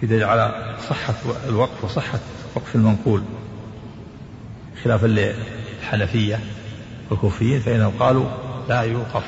[0.00, 1.14] في دليل على صحة
[1.48, 2.18] الوقف وصحة
[2.54, 3.22] وقف المنقول.
[4.84, 6.40] خلافا للحنفية
[7.10, 8.26] والكوفيين فإنهم قالوا
[8.68, 9.24] لا يوقف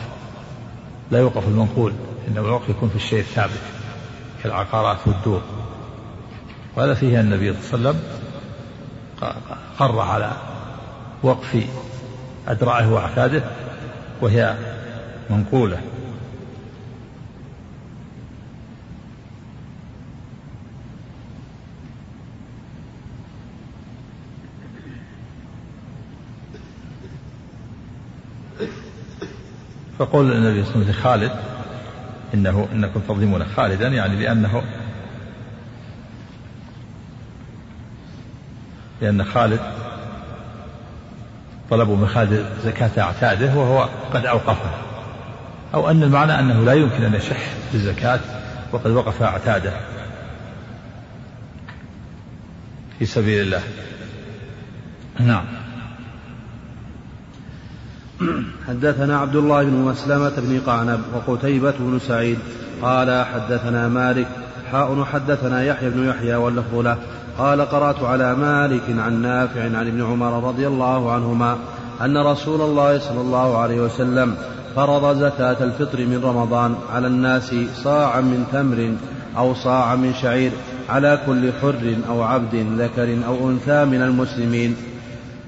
[1.11, 1.93] لا يوقف المنقول
[2.29, 3.61] إنما الوقف يكون في الشيء الثابت
[4.43, 5.43] كالعقارات والدور.
[6.77, 8.01] وهذا فيه النبي صلى الله عليه وسلم
[9.79, 10.33] قر على
[11.23, 11.67] وقف
[12.49, 13.43] أدرعه وأعتاده
[14.21, 14.57] وهي
[15.31, 15.81] منقولة.
[30.01, 31.31] فقول النبي صلى الله عليه وسلم خالد
[32.35, 34.63] إنه إنكم تظلمون خالدا يعني لأنه
[39.03, 39.61] لأن خالد
[41.71, 44.79] طلبوا من خالد زكاة أعتاده وهو قد أوقفها
[45.75, 48.21] أو أن المعنى أنه لا يمكن أن يشح بالزكاة
[48.73, 49.73] وقد وقف أعتاده
[52.99, 53.63] في سبيل الله.
[55.19, 55.60] نعم.
[58.69, 62.39] حدثنا عبد الله بن مسلمة بن قعنب وقتيبة بن سعيد
[62.83, 64.27] قال حدثنا مالك
[64.73, 66.97] حاء حدثنا يحيى بن يحيى واللفظ له
[67.39, 71.59] قال قرأت على مالك عن نافع عن ابن عمر رضي الله عنهما
[72.01, 74.35] أن رسول الله صلى الله عليه وسلم
[74.77, 78.95] فرض زكاة الفطر من رمضان على الناس صاعا من تمر
[79.39, 80.53] أو صاعا من شعير
[80.89, 84.77] على كل حر أو عبد ذكر أو أنثى من المسلمين.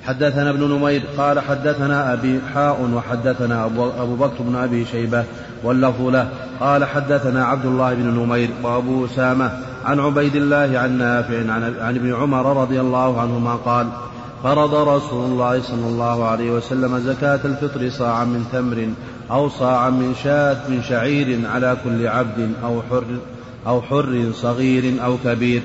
[0.06, 3.66] حدثنا ابن نمير قال حدثنا أبي حاء وحدثنا
[3.98, 5.24] أبو بكر بن أبي شيبة
[5.64, 6.28] واللفظ له
[6.60, 9.50] قال حدثنا عبد الله بن نمير وأبو أسامة
[9.84, 13.86] عن عبيد الله عن نافع عن ابن عمر رضي الله عنهما قال
[14.42, 18.88] فرض رسول الله صلى الله عليه وسلم زكاة الفطر صاعا من تمر
[19.30, 23.04] أو صاعا من شاة من شعير على كل عبد أو حر
[23.66, 25.62] أو حر صغير أو كبير.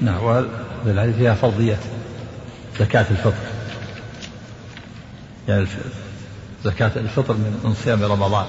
[0.00, 1.78] نعم وهذا فيها فرضية
[2.80, 3.57] زكاة الفطر.
[5.48, 5.66] يعني
[6.64, 8.46] زكاة الفطر من صيام رمضان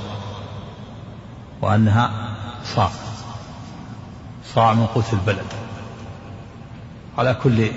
[1.62, 2.36] وأنها
[2.76, 2.90] صاع
[4.56, 5.46] صاع من قوت البلد.
[7.18, 7.68] على كل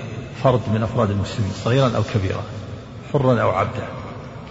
[0.43, 2.43] فرد من أفراد المسلمين صغيرا أو كبيرا
[3.13, 3.87] حرا أو عبدا.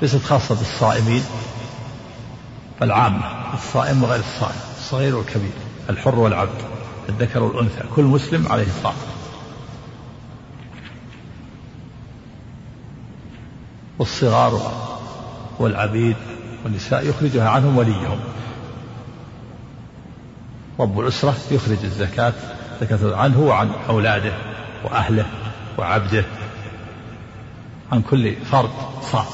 [0.02, 1.24] ليست خاصة بالصائمين
[2.80, 5.52] بل عامة الصائم وغير الصائم الصغير والكبير
[5.90, 6.62] الحر والعبد
[7.08, 8.92] الذكر والأنثى كل مسلم عليه صاع
[13.98, 14.72] والصغار
[15.58, 16.16] والعبيد
[16.64, 18.20] والنساء يخرجها عنهم وليهم.
[20.80, 22.32] رب الأسرة يخرج الزكاة
[22.80, 24.32] زكاة عنه وعن أولاده
[24.84, 25.26] وأهله
[25.78, 26.24] وعبده
[27.92, 28.70] عن كل فرد
[29.02, 29.24] صاع.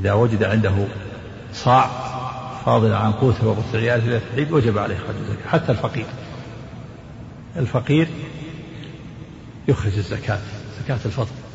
[0.00, 0.86] إذا وجد عنده
[1.54, 1.90] صاع
[2.64, 5.48] فاضلا عن قوته وقوت عياله العيد وجب عليه إخراج الزكاة.
[5.48, 6.06] حتى الفقير.
[7.56, 8.08] الفقير
[9.68, 10.38] يخرج الزكاة
[10.82, 11.45] زكاة الفطر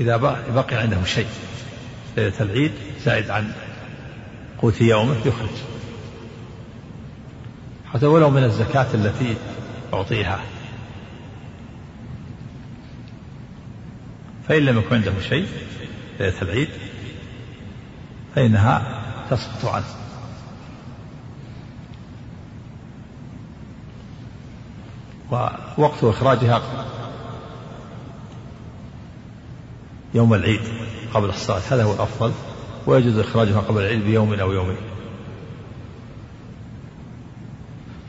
[0.00, 0.16] إذا
[0.54, 1.28] بقي عنده شيء.
[2.16, 2.72] ليلة العيد
[3.04, 3.52] زائد عن
[4.58, 5.48] قوت يومه يخرج.
[7.92, 9.36] حتى ولو من الزكاة التي
[9.94, 10.40] أعطيها.
[14.48, 15.48] فإن لم يكن عنده شيء
[16.20, 16.68] ليلة العيد
[18.34, 19.84] فإنها تسقط عنه.
[25.30, 26.62] ووقت إخراجها
[30.14, 30.60] يوم العيد
[31.14, 31.60] قبل الصلاة.
[31.70, 32.32] هذا هو الأفضل.
[32.86, 34.76] ويجوز إخراجها قبل العيد بيوم أو يومين.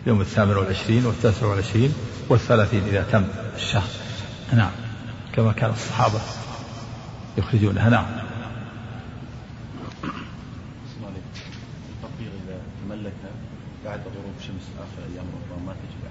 [0.07, 1.93] يوم الثامن والعشرين والتاسع والعشرين
[2.29, 3.23] والثلاثين إذا تم
[3.55, 3.89] الشهر.
[4.53, 4.71] نعم.
[5.33, 6.19] كما كان الصحابة
[7.37, 7.89] يخرجونها.
[7.89, 8.05] نعم
[12.03, 13.31] الفقير إذا تملكها
[13.85, 16.01] بعد غروب شمس آخر أيام رمضان ما تجب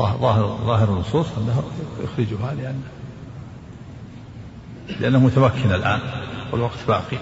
[0.00, 1.62] ظاهر ظاهر النصوص أنه
[2.04, 2.80] يخرجها لأن
[5.00, 6.00] لأنه متمكن الآن
[6.52, 7.18] والوقت باقي.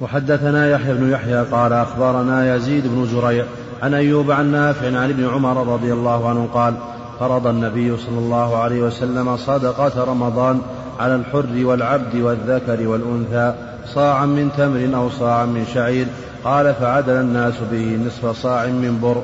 [0.00, 3.44] وحدثنا يحيى بن يحيى قال أخبرنا يزيد بن زريع
[3.82, 6.74] عن أيوب عن نافع عن ابن عمر رضي الله عنه قال
[7.20, 10.60] فرض النبي صلى الله عليه وسلم صدقة رمضان
[11.00, 13.54] على الحر والعبد والذكر والأنثى
[13.86, 16.06] صاعا من تمر أو صاعا من شعير.
[16.44, 19.22] قال فعدل الناس به نصف صاع من بر.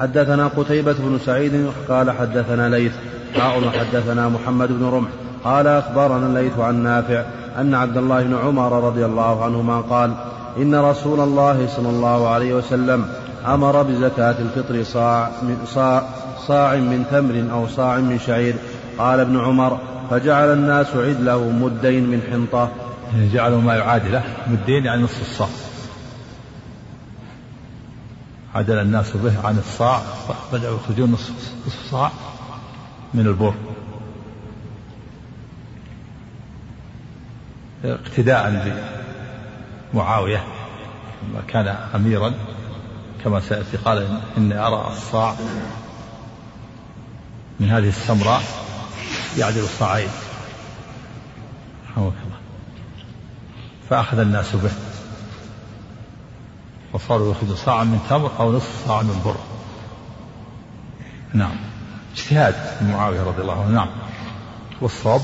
[0.00, 2.92] حدثنا قتيبة بن سعيد قال حدثنا ليث.
[3.34, 5.08] حاء حدثنا محمد بن رمح.
[5.44, 7.24] قال أخبرنا الليث عن نافع
[7.60, 10.12] أن عبد الله بن عمر رضي الله عنهما قال
[10.56, 13.04] إن رسول الله صلى الله عليه وسلم
[13.46, 16.02] أمر بزكاة الفطر صاع من صاع,
[16.46, 18.54] صاع من تمر أو صاع من شعير.
[18.98, 19.78] قال ابن عمر
[20.10, 22.70] فجعل الناس عدله مدين من حنطة.
[23.32, 25.48] جعلوا ما يعادله مدين يعني نصف الصاع.
[28.54, 30.02] عدل الناس به عن الصاع
[30.52, 31.32] بدأوا يخرجون نصف
[31.90, 32.10] صاع
[33.14, 33.54] من البر
[37.84, 38.74] اقتداء
[39.92, 40.44] بمعاوية
[41.22, 42.32] لما كان أميرا
[43.24, 45.34] كما سيأتي قال إني أرى الصاع
[47.60, 48.42] من هذه السمراء.
[49.38, 50.08] يعدل الصاعين
[51.90, 52.36] رحمك الله.
[53.90, 54.70] فأخذ الناس به.
[56.92, 59.36] وصاروا يأخذوا صاعا من تمر أو نصف صاع من بر.
[61.34, 61.56] نعم.
[62.14, 63.70] اجتهاد معاوية رضي الله عنه.
[63.70, 63.88] نعم.
[64.80, 65.20] والصواب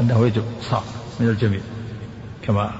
[0.00, 0.80] أنه يجب صاع
[1.20, 1.60] من الجميع.
[2.42, 2.70] كما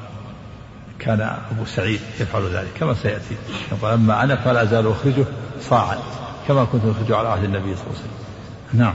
[0.99, 2.71] كان أبو سعيد يفعل ذلك.
[2.81, 3.37] كما سيأتي.
[3.83, 5.25] أما أنا فلا أزال أخرجه
[5.61, 5.99] صاعا.
[6.49, 8.81] كما كنت أخرجه على عهد النبي صلى الله عليه وسلم.
[8.81, 8.95] نعم.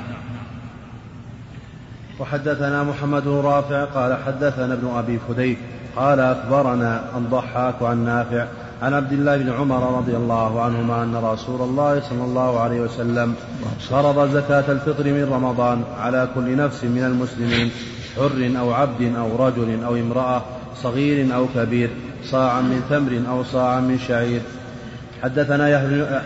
[2.20, 5.58] وحدثنا محمد بن رافع قال حدثنا ابن أبي فديك
[5.96, 8.48] قال أخبرنا الضحاك عن نافع
[8.82, 13.36] عن عبد الله بن عمر رضي الله عنهما أن رسول الله صلى الله عليه وسلم
[13.90, 17.72] فرض زكاة الفطر من رمضان على كل نفس من المسلمين
[18.16, 20.42] حر أو عبد أو رجل أو امرأة
[20.84, 21.90] صغير أو كبير
[22.24, 24.42] صاعا من تمر أو صاعا من شعير.
[25.24, 25.70] حدثنا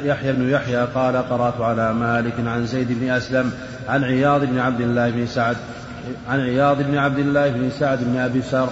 [0.04, 3.52] يحيى بن يحيى قال قرأت على مالك عن زيد بن أسلم
[3.90, 5.58] عن عياض بن عبد الله بن سعد
[6.30, 8.70] عن عياض بن عبد الله بن سعد بن أبي سرح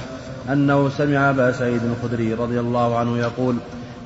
[0.51, 3.55] أنه سمع أبا سعيد الخدري رضي الله عنه يقول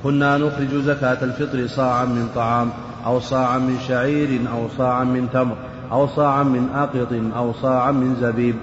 [0.04, 2.70] كنا نخرج زكاة الفطر صاعا من طعام
[3.06, 5.56] أو صاعا من شعير أو صاعا من تمر
[5.92, 8.56] أو صاعا من أقط أو صاعا من زبيب.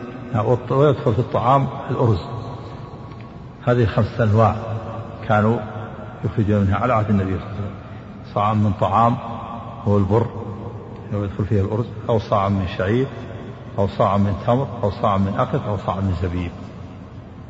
[0.70, 2.20] ويدخل في الطعام الأرز.
[3.64, 4.56] هذه خمسة أنواع
[5.28, 5.58] كانوا
[6.24, 8.34] يخرجون منها على عهد النبي صلى الله عليه وسلم.
[8.34, 9.16] صاعا من طعام
[9.84, 10.26] هو البر
[11.12, 13.06] يدخل فيه الأرز أو صاعا من شعير
[13.78, 16.50] أو صاعا من تمر أو صاعا من أقط أو صاعا من زبيب.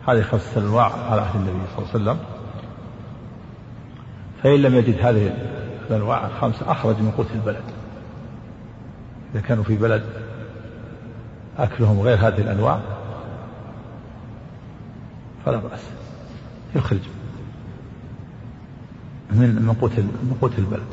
[0.09, 2.19] هذه خمسة أنواع على عهد النبي صلى الله عليه وسلم.
[4.43, 5.35] فإن لم يجد هذه
[5.91, 7.65] الأنواع الخمسة أخرج من قوت البلد.
[9.35, 10.03] إذا كانوا في بلد
[11.59, 12.81] أكلهم غير هذه الأنواع
[15.45, 15.83] فلا بأس.
[16.77, 17.01] يخرج
[19.31, 20.87] من من قوت من قوت البلد.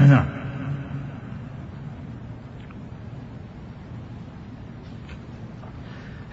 [0.00, 0.41] نعم.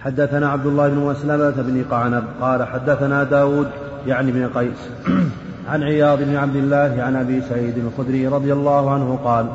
[0.04, 3.68] حدثنا عبد الله بن مسلمة بن قعنب قال حدثنا داود
[4.06, 4.90] يعني بن قيس.
[5.70, 9.46] عن عياض بن عبد الله عن أبي سعيد الخدري رضي الله عنه قال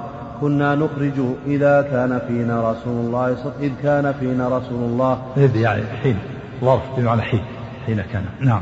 [0.42, 1.14] كنا نخرج
[1.48, 5.18] إذا كان فينا رسول الله إذ كان فينا رسول الله.
[5.38, 6.18] إذ يعني حين
[6.62, 7.42] ظرف بمعنى حين
[7.86, 8.24] حين كان.
[8.40, 8.62] نعم.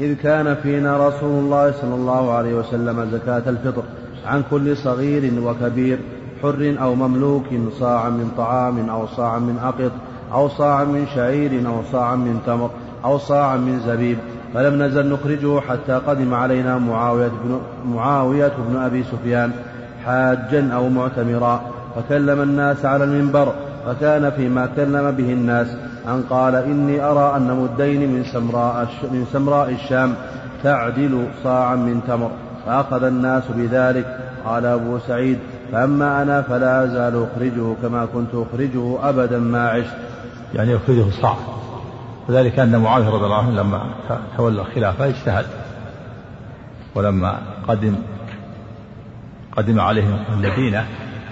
[0.00, 3.82] إذ كان فينا رسول الله صلى الله عليه وسلم زكاة الفطر
[4.26, 5.98] عن كل صغير وكبير
[6.42, 7.44] حر أو مملوك
[7.80, 9.92] صاعا من طعام أو صاعا من أقط
[10.34, 12.70] أو صاعا من شعير أو صاعا من تمر
[13.04, 14.18] أو صاعا من زبيب
[14.54, 19.52] فلم نزل نخرجه حتى قدم علينا معاوية بن, معاوية بن أبي سفيان
[20.04, 21.60] حاجا أو معتمرا
[21.96, 23.52] فكلم الناس على المنبر
[23.86, 25.66] فكان فيما كلم به الناس
[26.08, 30.14] أن قال إني أرى أن مدين من سمراء, من سمراء الشام
[30.62, 32.30] تعدل صاعا من تمر
[32.66, 34.18] فأخذ الناس بذلك.
[34.44, 35.38] قال أبو سعيد
[35.72, 39.96] فأما أنا فلا أزال أخرجه كما كنت أخرجه أبدا ما عشت.
[40.54, 41.36] يعني يخرجه صاع
[42.28, 43.94] وذلك أن معاوية رضي الله عنه لما
[44.36, 45.46] تولى الخلافة اجتهد.
[46.94, 47.38] ولما
[47.68, 47.96] قدم
[49.56, 50.86] قدم عليهم المدينة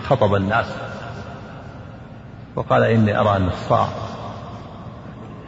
[0.08, 0.66] خطب الناس.
[2.56, 3.87] وقال إني أرى أن الصاع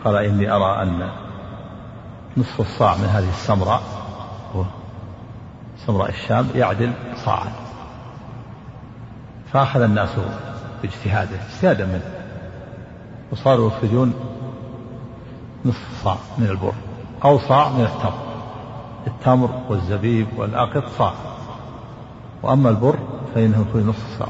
[0.05, 1.09] قال إني أرى أن
[2.37, 3.83] نصف الصاع من هذه السمراء
[5.87, 7.53] سمراء الشام يعدل صاعا.
[9.53, 10.11] فأخذ الناس
[10.83, 12.24] باجتهاده اجتهادا منه.
[13.33, 14.15] وصاروا يخرجون
[15.65, 16.73] نصف صاع من البر
[17.25, 18.25] أو صاع من التمر.
[19.07, 21.13] التمر والزبيب والأقط صاع.
[22.43, 22.99] وأما البر
[23.35, 24.29] فإنه يخرج نصف صاع.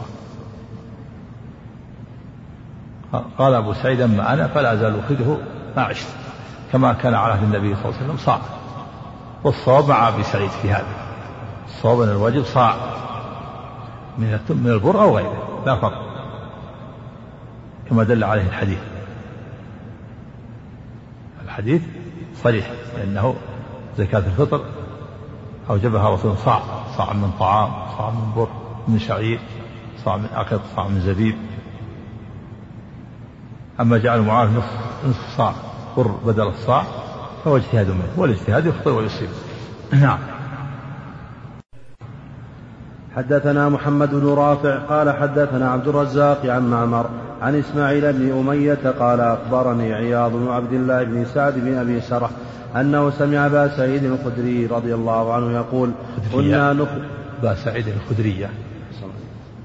[3.39, 5.37] قال أبو سعيد أما أنا فلا أزال أخرجه
[5.77, 6.07] ما عشت
[6.73, 8.39] كما كان على عهد النبي صلى الله عليه وسلم صاع.
[9.45, 10.95] والصواب مع أبي سعيد في هذا.
[11.69, 12.75] الصواب أن الواجب صاع
[14.19, 16.04] من من البر أو غيره لا فرق.
[17.91, 18.79] كما دل عليه الحديث.
[21.45, 21.83] الحديث
[22.43, 23.35] صريح لأنه
[23.99, 24.65] زكاة الفطر
[25.71, 26.63] أوجبها رسول صاع
[26.97, 28.49] صاع من طعام صاع من بر
[28.89, 29.41] من شعير
[30.05, 31.37] صاع من أقط صاع من زبيب.
[33.81, 35.55] أما جعل معاه نصف نصف صاع
[35.97, 36.85] بر بدل الصاع
[37.45, 39.29] فهو اجتهاد منه والاجتهاد يخطئ ويصيب.
[39.93, 40.19] نعم.
[43.17, 47.07] حدثنا محمد بن رافع قال حدثنا عبد الرزاق عن معمر
[47.43, 52.31] عن إسماعيل بن أمية قال أخبرني عياض بن عبد الله بن سعد بن أبي سرح
[52.77, 55.91] أنه سمع أبا سعيد الخدري رضي الله عنه يقول
[56.33, 57.03] كنا نخرج
[57.41, 58.51] أبا سعيد الخدريه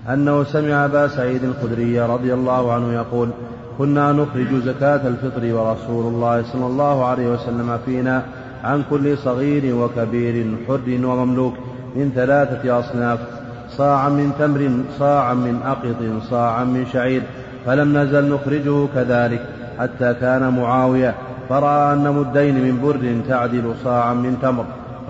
[0.10, 3.30] أنه سمع أبا سعيد الخدري رضي الله عنه يقول
[3.78, 8.24] كنا نخرج زكاة الفطر ورسول الله صلى الله عليه وسلم فينا
[8.64, 11.54] عن كل صغير وكبير حر ومملوك
[11.96, 13.39] من ثلاثة أصناف
[13.78, 17.24] صاعا من تمر صاعا من أقط صاعا من شعير
[17.66, 19.46] فلم نزل نخرجه كذلك
[19.80, 21.16] حتى كان معاوية
[21.50, 24.66] فرأى أن مدين من بر تعدل صاعا من تمر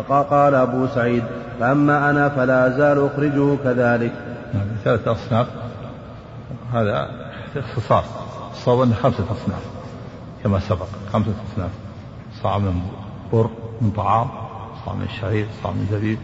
[0.08, 1.24] فقال أبو سعيد
[1.60, 4.12] فأما أنا فلا أزال أخرجه كذلك.
[4.54, 5.48] نعم ثلاثة أصناف.
[6.74, 7.10] هذا
[7.56, 8.04] اختصار
[8.52, 9.64] الصواب أنه خمسة أصناف
[10.44, 11.72] كما سبق خمسة أصناف
[12.44, 12.82] صاع من
[13.34, 13.50] بر
[13.82, 14.28] من طعام
[14.86, 16.18] صاع من شعير صاع من زبيب.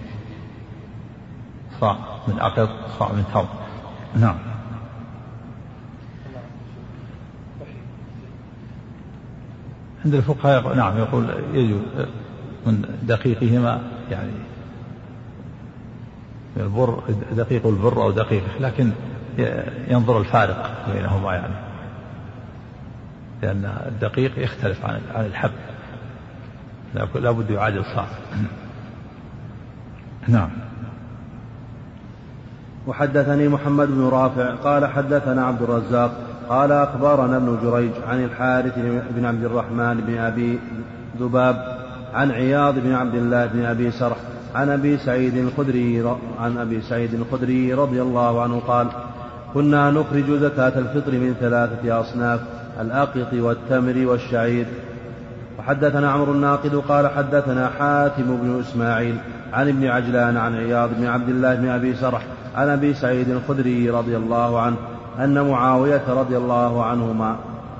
[1.81, 1.97] صاع
[2.27, 2.69] من أقط
[2.99, 3.47] صاع من تمر
[4.15, 4.35] نعم.
[10.05, 11.81] عند الفقهاء نعم يقول يجوز.
[12.65, 14.31] من دقيقهما يعني
[16.57, 18.91] البر دقيق البر أو دقيقه لكن
[19.87, 21.53] ينظر الفارق بينهما يعني.
[23.41, 25.51] لأن الدقيق يختلف عن عن الحب.
[27.15, 28.05] لا بد يعادل صاع.
[30.27, 30.49] نعم.
[32.87, 36.11] وحدثني محمد بن رافع قال حدثنا عبد الرزاق
[36.49, 38.73] قال أخبرنا ابن جريج عن الحارث
[39.15, 40.59] بن عبد الرحمن بن أبي
[41.19, 41.77] ذباب
[42.13, 44.17] عن عياض بن عبد الله بن أبي سرح
[44.55, 48.87] عن أبي سعيد الخدري عن أبي سعيد الخدري رضي الله عنه قال
[49.53, 52.39] كنا نخرج زكاة الفطر من ثلاثة أصناف
[52.81, 54.65] الأقط والتمر والشعير
[55.65, 59.15] وحدثنا عمرو الناقد قال حدثنا حاتم بن إسماعيل
[59.53, 62.21] عن ابن عجلان عن عياض بن عبد الله بن أبي سرح
[62.55, 64.75] عن أبي سعيد الخدري رضي الله عنه
[65.19, 67.35] أن معاوية رضي الله عنهما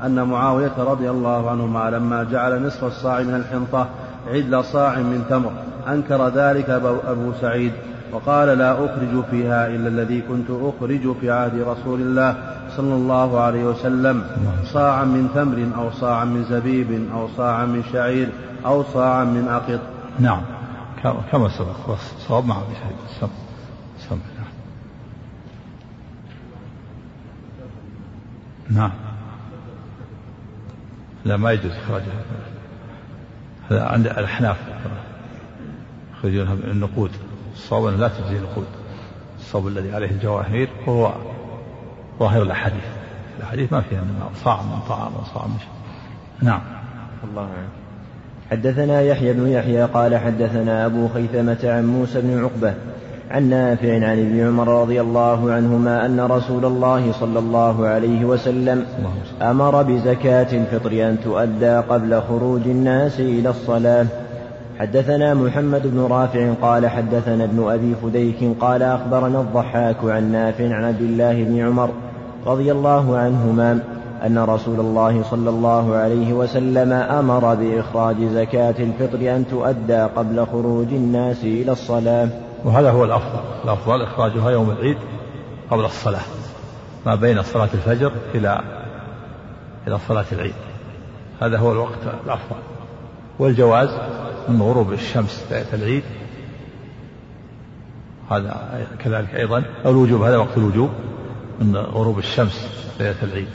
[0.06, 3.88] أن معاوية رضي الله عنهما لما جعل نصف الصاع من الحنطة
[4.28, 5.52] عدل صاع من تمر
[5.88, 6.70] أنكر ذلك
[7.08, 7.72] أبو سعيد
[8.12, 12.36] وقال لا أخرج فيها إلا الذي كنت أخرج في عهد رسول الله
[12.78, 14.28] صلى الله عليه وسلم
[14.64, 18.30] صاعا من تمر أو صاعا من زبيب أو صاعا من شعير
[18.66, 19.80] أو صاعا من أقط
[20.20, 20.42] نعم.
[21.32, 21.98] كما سبق.
[22.28, 23.30] صواب مع أبي سعيد
[24.10, 24.18] سم
[28.70, 28.92] نعم.
[31.26, 32.22] لا ما يجوز إخراجها
[33.70, 33.86] هذا.
[33.86, 34.58] عند الأحناف.
[36.14, 37.12] يخرجونها من النقود.
[37.54, 38.68] الصواب لا تجزي نقود
[39.40, 41.14] الصواب الذي عليه الجواهير هو
[42.20, 42.84] ظاهر الأحاديث.
[43.38, 45.58] الأحاديث ما فيها إنما صاع من طعام وصاع من
[46.42, 46.62] نعم.
[47.24, 47.70] الله عنه
[48.52, 52.74] حدثنا يحيى بن يحيى قال حدثنا أبو خيثمة عن موسى بن عقبة
[53.32, 58.86] عن نافع عن ابن عمر رضي الله عنهما أن رسول الله صلى الله عليه وسلم
[59.42, 64.06] أمر بزكاة الفطر أن تؤدى قبل خروج الناس إلى الصلاة.
[64.80, 70.84] حدثنا محمد بن رافع قال حدثنا ابن أبي فديك قال أخبرنا الضحاك عن نافع عن
[70.84, 71.90] عبد الله بن عمر
[72.46, 73.80] رضي الله عنهما
[74.26, 80.88] أن رسول الله صلى الله عليه وسلم أمر بإخراج زكاة الفطر أن تؤدى قبل خروج
[80.88, 82.30] الناس إلى الصلاة.
[82.66, 83.40] وهذا هو الأفضل.
[83.64, 84.98] الأفضل إخراجها يوم العيد
[85.72, 86.22] قبل الصلاة
[87.06, 88.62] ما بين صلاة الفجر إلى
[89.88, 90.54] إلى صلاة العيد.
[91.42, 92.56] هذا هو الوقت الأفضل.
[93.40, 93.90] والجواز؟
[94.50, 96.04] من غروب الشمس ليلة العيد.
[98.32, 99.64] هذا كذلك أيضا.
[99.86, 100.90] الوجوب هذا وقت الوجوب
[101.60, 102.68] من غروب الشمس
[103.00, 103.48] ليلة العيد.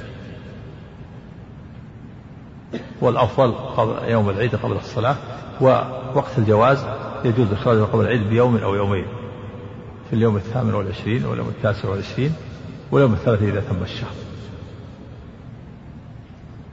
[3.01, 5.17] والأفضل قبل يوم العيد قبل الصلاة
[5.61, 6.85] ووقت الجواز
[7.25, 9.07] يجوز إخراجه قبل العيد بيوم أو يومين.
[10.11, 12.35] في اليوم الثامن والعشرين واليوم التاسع والعشرين
[12.91, 14.15] واليوم الثالث إذا تم الشهر.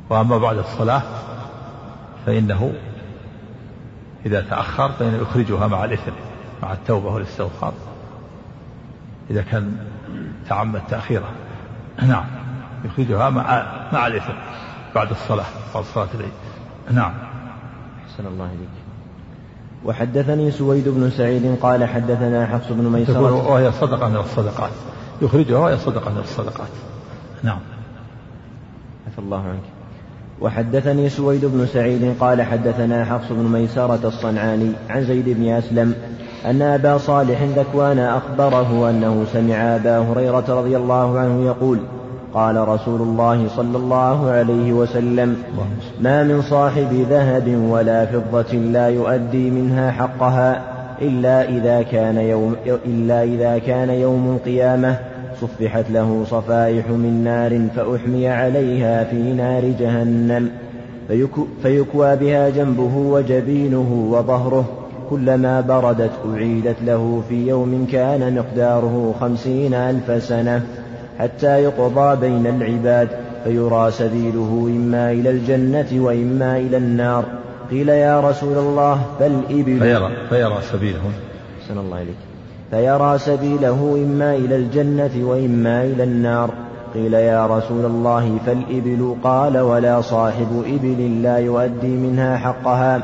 [0.10, 1.04] وأما بعد الصلاة
[2.26, 2.74] فإنه
[4.28, 6.12] إذا تأخر فإنه يخرجها مع الإثم
[6.64, 7.74] مع التوبة والاستغفار.
[9.30, 9.78] إذا كان
[10.50, 11.32] تعمد تأخيرها
[12.08, 12.26] نعم.
[12.86, 13.64] يخرجها مع
[13.94, 14.34] مع الإثم
[14.96, 16.32] بعد الصلاة بعد صلاة العيد.
[16.92, 17.14] نعم.
[18.06, 18.70] أحسن الله إليك.
[19.86, 23.52] وحدثني سويد بن سعيد قال حدثنا حفص بن ميسرة.
[23.52, 24.72] وهي صدقة من الصدقات.
[25.22, 26.72] يخرجها وهي صدقة من الصدقات.
[27.44, 27.60] نعم.
[29.08, 29.77] عفى الله عنك.
[30.42, 35.94] وحدثني سويد بن سعيد قال حدثنا حفص بن ميسرة الصنعاني عن زيد بن أسلم
[36.46, 41.80] أن أبا صالح ذكوان أخبره أنه سمع أبا هريرة رضي الله عنه يقول
[42.34, 45.38] قال رسول الله صلى الله عليه وسلم
[46.02, 50.62] ما من صاحب ذهب ولا فضة لا يؤدي منها حقها
[51.02, 54.98] إلا إذا كان يوم إلا إذا كان يوم القيامة
[55.42, 60.50] صفحت له صفائح من نار فأحمي عليها في نار جهنم.
[61.64, 64.66] فيكوى بها جنبه وجبينه وظهره.
[65.10, 70.66] كلما بردت أعيدت له في يوم كان مقداره خمسين ألف سنة.
[71.20, 73.10] حتى يقضى بين العباد
[73.44, 77.26] فيرى سبيله إما إلى الجنة وإما إلى النار.
[77.72, 81.12] قيل يا رسول الله فالإبل فيرى, فيرى سبيله.
[81.82, 82.27] الله إليك.
[82.72, 86.50] فيرى سبيله إما إلى الجنة وإما إلى النار.
[86.94, 93.02] قيل يا رسول الله فالإبل قال ولا صاحب إبل لا يؤدي منها حقها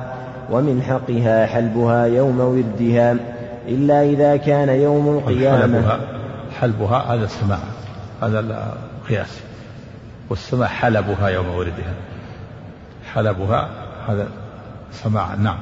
[0.51, 3.15] ومن حقها حلبها يوم وردها
[3.67, 5.61] إلا إذا كان يوم القيامة.
[5.61, 5.99] حلبها,
[6.59, 7.59] حلبها هذا السماع
[8.21, 9.39] هذا القياس.
[10.29, 11.93] والسماع حلبها يوم وردها.
[13.13, 13.69] حلبها
[14.07, 14.27] هذا
[14.91, 15.57] سماع نعم.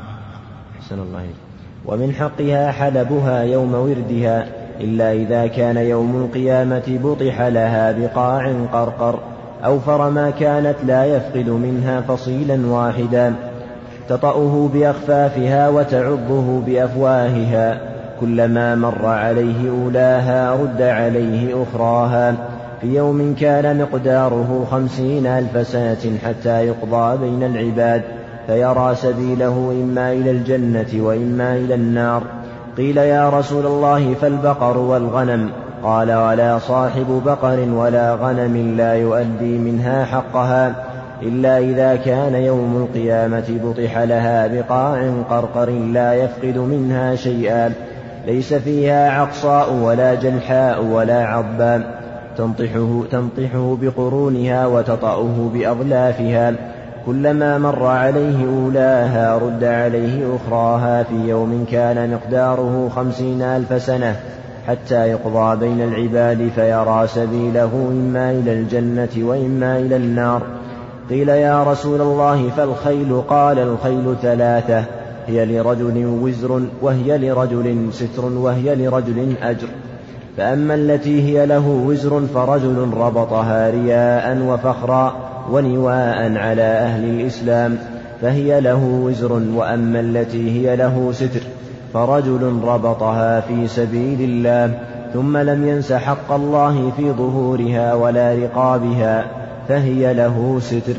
[0.79, 1.50] أحسن الله إليك.
[1.85, 4.45] ومن حقها حلبها يوم وردها
[4.81, 9.19] إلا إذا كان يوم القيامة بطح لها بقاع قرقر
[9.65, 13.33] أوفر ما كانت لا يفقد منها فصيلا واحدا
[14.09, 17.79] تطأه بأخفافها وتعضه بأفواهها
[18.21, 22.35] كلما مر عليه أولاها رد عليه أخراها
[22.81, 28.01] في يوم كان مقداره خمسين ألف سنة حتى يقضى بين العباد
[28.51, 32.23] فيرى سبيله إما إلى الجنة وإما إلى النار.
[32.77, 35.49] قيل يا رسول الله فالبقر والغنم.
[35.83, 40.75] قال ولا صاحب بقر ولا غنم لا يؤدي منها حقها
[41.21, 47.73] إلا إذا كان يوم القيامة بطح لها بقاع قرقر لا يفقد منها شيئا.
[48.27, 51.83] ليس فيها عقصاء ولا جلحاء ولا عضبان
[52.37, 56.53] تنطحه, تنطحه بقرونها وتطأه بأظلافها
[57.05, 64.15] كلما مر عليه أولاها رد عليه أخراها في يوم كان مقداره خمسين ألف سنة
[64.67, 70.41] حتى يقضى بين العباد فيرى سبيله إما إلى الجنة وإما إلى النار.
[71.09, 74.83] قيل يا رسول الله فالخيل؟ قال الخيل ثلاثة
[75.27, 79.67] هي لرجل وزر وهي لرجل ستر وهي لرجل أجر.
[80.37, 85.30] فأما التي هي له وزر فرجل ربطها رياء وفخرا.
[85.51, 87.77] ونواء على أهل الإسلام
[88.21, 91.41] فهي له وزر وأما التي هي له ستر
[91.93, 94.79] فرجل ربطها في سبيل الله
[95.13, 99.25] ثم لم ينس حق الله في ظهورها ولا رقابها
[99.67, 100.95] فهي له ستر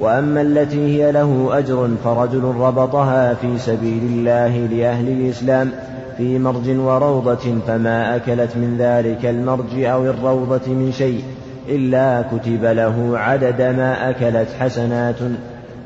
[0.00, 5.70] وأما التي هي له أجر فرجل ربطها في سبيل الله لأهل الإسلام
[6.16, 11.22] في مرج وروضة فما أكلت من ذلك المرج أو الروضة من شيء.
[11.68, 15.16] إلا كتب له عدد ما أكلت حسنات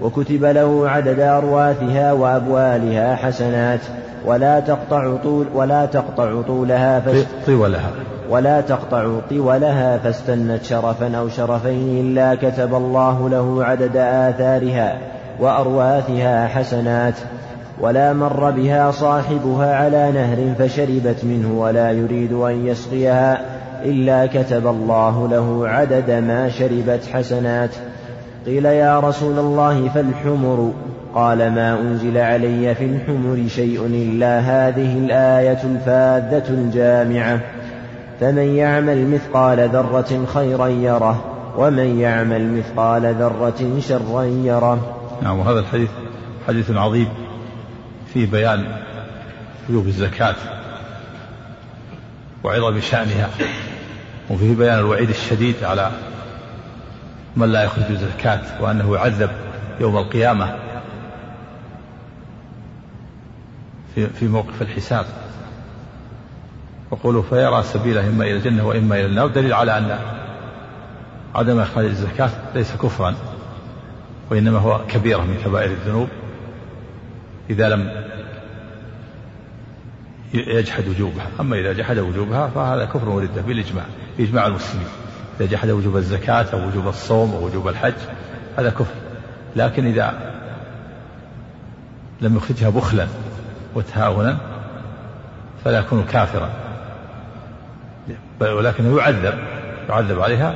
[0.02, 3.80] وكتب له عدد أرواثها وأبوالها حسنات
[4.26, 7.02] ولا تقطع طول ولا تقطع طولها
[7.46, 7.90] طولها.
[8.30, 14.98] ولا تقطع طولها فاستنت شرفا أو شرفين إلا كتب الله له عدد آثارها
[15.40, 17.14] وأرواثها حسنات
[17.80, 23.57] ولا مر بها صاحبها على نهر فشربت منه ولا يريد أن يسقيها.
[23.84, 27.70] إلا كتب الله له عدد ما شربت حسنات.
[28.46, 30.72] قيل يا رسول الله فالحمر.
[31.14, 37.40] قال ما أنزل علي في الحمر شيء إلا هذه الآية الفاذة الجامعة.
[38.20, 41.24] فمن يعمل مثقال ذرة خيرا يره
[41.56, 44.96] ومن يعمل مثقال ذرة شرا يره.
[45.22, 45.90] نعم وهذا الحديث
[46.48, 47.08] حديث عظيم
[48.14, 48.64] في بيان
[49.68, 50.34] وجوب الزكاة
[52.44, 53.28] وعظم شأنها.
[54.30, 55.90] وفيه بيان الوعيد الشديد على
[57.36, 59.30] من لا يخرج الزكاة وأنه يعذب
[59.80, 60.58] يوم القيامة
[63.94, 65.06] في في موقف الحساب.
[66.90, 69.26] وقوله فيرى سبيله إما إلى الجنة وإما إلى النار.
[69.26, 69.98] دليل على أن
[71.34, 73.14] عدم إخراج الزكاة ليس كفرا
[74.30, 76.08] وإنما هو كبيرة من كبائر الذنوب.
[77.50, 78.04] إذا لم
[80.34, 83.84] يجحد وجوبها أما إذا جحد وجوبها فهذا كفر وردة بالإجماع.
[84.18, 84.86] بإجماع المسلمين.
[85.40, 87.94] إذا جحد وجوب الزكاة أو وجوب الصوم أو وجوب الحج
[88.58, 88.94] هذا كفر.
[89.56, 90.12] لكن إذا
[92.20, 93.06] لم يخرجها بخلا
[93.74, 94.38] وتهاونا
[95.64, 96.50] فلا يكون كافرا.
[98.40, 99.34] ولكنه يعذب
[99.88, 100.54] يعذب عليها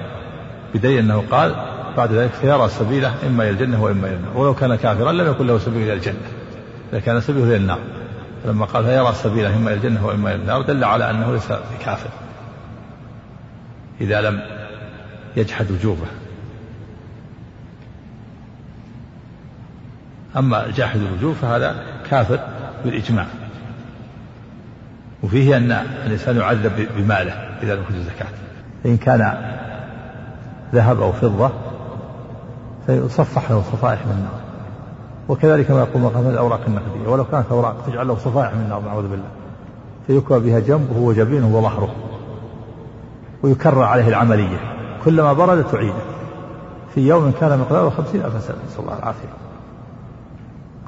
[0.74, 1.54] بدليل أنه قال
[1.96, 4.36] بعد ذلك فيرى سبيله إما إلى الجنة وإما إلى النار.
[4.36, 6.28] ولو كان كافرا لم يكن له سبيل إلى الجنة.
[6.92, 7.78] إذا كان سبيله إلى النار.
[8.46, 12.10] لما قال فيرى سبيله إما إلى الجنة وإما إلى النار دل على أنه ليس بكافر.
[14.00, 14.40] إذا لم
[15.36, 16.06] يجحد وجوبه.
[20.36, 21.76] أما جاحد الوجوب فهذا
[22.10, 22.40] كافر
[22.84, 23.26] بالإجماع.
[25.22, 25.72] وفيه أن
[26.06, 27.32] الإنسان يعذب بماله
[27.62, 28.28] إذا لم يخرج الزكاة.
[28.84, 29.52] فإن كان
[30.74, 31.50] ذهب أو فضة
[32.86, 34.40] فيصفح له صفائح من النار.
[35.28, 37.08] وكذلك ما يقول مقام الأوراق النقدية.
[37.08, 39.28] ولو كانت أوراق تجعل له صفائح من النار نعوذ بالله.
[40.06, 41.94] فيكوى بها جنبه وجبينه وظهره.
[43.42, 44.60] ويكرر عليه العملية.
[45.04, 46.02] كلما برد تعيده
[46.94, 48.56] في يوم كان مقداره خمسين ألف سنة.
[48.66, 49.28] نسأل الله العافية.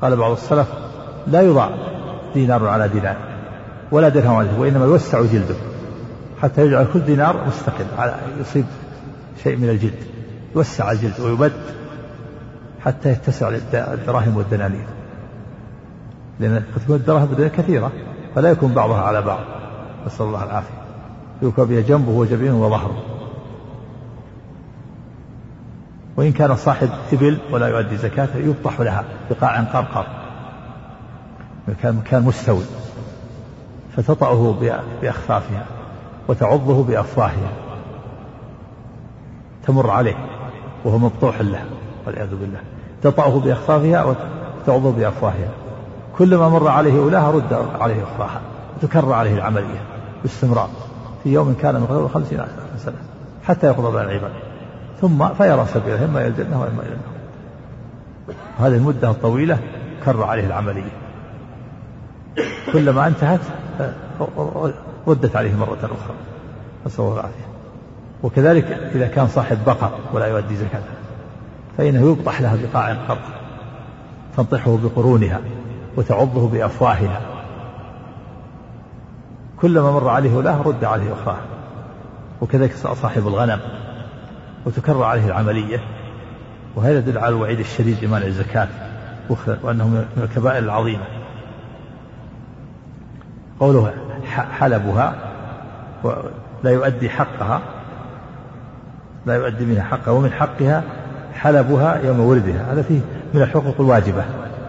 [0.02, 0.68] قال بعض السلف
[1.26, 1.68] لا يضع
[2.34, 3.16] دينار على دينار
[3.92, 5.54] ولا درهم على درهم وإنما يوسع جلده
[6.42, 8.64] حتى يجعل كل دينار مستقل على يصيب
[9.42, 10.04] شيء من الجلد.
[10.56, 11.52] يوسع الجلد ويبد
[12.80, 14.86] حتى يتسع الدراهم والدنانير.
[16.40, 17.92] لأن تكون الدراهم كثيرة
[18.34, 19.40] فلا يكون بعضها على بعض.
[20.06, 20.83] نسأل الله العافية.
[21.44, 23.02] يوكى بها جنبه وجبينه وظهره.
[26.16, 30.06] وإن كان صاحب إبل ولا يؤدي زكاته يبطح لها بقاع قرقر.
[31.68, 32.64] مكان مكان مستوي.
[33.96, 34.54] فتطأه
[35.02, 35.66] بأخفافها
[36.28, 37.52] وتعضه بأفواهها
[39.66, 40.16] تمر عليه
[40.84, 41.64] وهو مبطوح لها
[42.06, 42.60] والعياذ بالله.
[43.02, 45.48] تطأه بأخفافها وتعضه بأفواهها
[46.18, 48.40] كلما مر عليه أولاها رد عليه أخراها
[48.76, 49.82] وتكرر عليه العملية
[50.22, 50.70] باستمرار.
[51.24, 52.96] في يوم كان مقداره خمسين ألف سنة
[53.44, 54.32] حتى يقضى بين العباد.
[55.00, 57.14] ثم فيرى سبيله إما إلى الجنة وإما إلى النار
[58.58, 59.58] هذه المدة الطويلة
[60.04, 60.90] كرر عليه العملية.
[62.72, 63.40] كلما انتهت
[65.06, 66.14] ردت عليه مرة أخرى.
[66.86, 67.46] نسأل الله العافية.
[68.22, 68.64] وكذلك
[68.94, 70.94] إذا كان صاحب بقر ولا يؤدي زكاتها
[71.78, 73.22] فإنه يبطح لها بقاع قرق
[74.36, 75.40] تنطحه بقرونها
[75.96, 77.20] وتعضه بأفواهها.
[79.64, 81.36] كلما مر عليه له رد عليه أخرى
[82.40, 83.60] وكذلك صاحب الغنم.
[84.66, 85.80] وتكرر عليه العملية.
[86.76, 88.68] وهذا يدل على الوعيد الشديد لمنع الزكاة.
[89.62, 91.04] وأنه من الكبائر العظيمة.
[93.60, 93.94] قوله
[94.58, 95.14] حلبها.
[96.64, 97.60] لا يؤدي حقها.
[99.26, 100.10] لا يؤدي منها حقها.
[100.10, 100.82] ومن حقها
[101.34, 102.72] حلبها يوم ولدها.
[102.72, 103.00] هذا فيه
[103.34, 104.24] من الحقوق الواجبة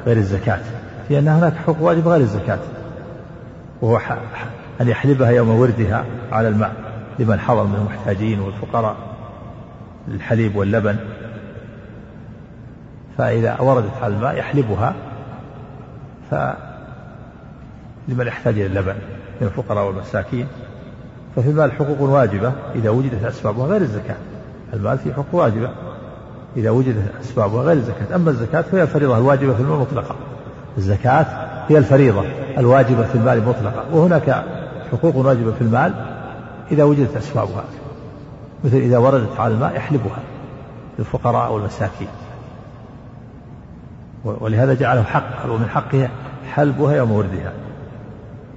[0.06, 0.60] غير الزكاة.
[1.08, 2.60] في أن هناك حقوق واجبة غير الزكاة.
[3.82, 4.00] وهو
[4.82, 6.74] أن يحلبها يوم وردها على الماء
[7.20, 8.96] لمن حضر من المحتاجين والفقراء
[10.08, 10.96] للحليب واللبن.
[13.18, 14.96] فإذا وردت على الماء يحلبها
[16.32, 16.36] ف
[18.08, 18.96] لمن يحتاج إلى اللبن
[19.42, 20.48] من الفقراء والمساكين.
[21.36, 24.16] ففي المال حقوق واجبة إذا وجدت أسبابها غير الزكاة.
[24.74, 25.70] المال فيه حقوق واجبة
[26.58, 28.16] إذا وجدت أسبابها غير الزكاة.
[28.16, 30.16] أما الزكاة فهي الفريضة الواجبة في المال مطلقة.
[30.78, 31.26] الزكاة
[31.68, 32.24] هي الفريضة
[32.58, 33.84] الواجبة في المال مطلقة.
[33.92, 34.44] وهناك
[34.92, 35.94] حقوق واجبة في المال
[36.72, 37.64] إذا وجدت أسبابها
[38.64, 40.20] مثل إذا وردت على الماء يحلبها
[41.00, 42.08] للفقراء والمساكين.
[44.24, 46.10] ولهذا جعله حق ومن حقه
[46.54, 47.52] حلبها يوم وردها.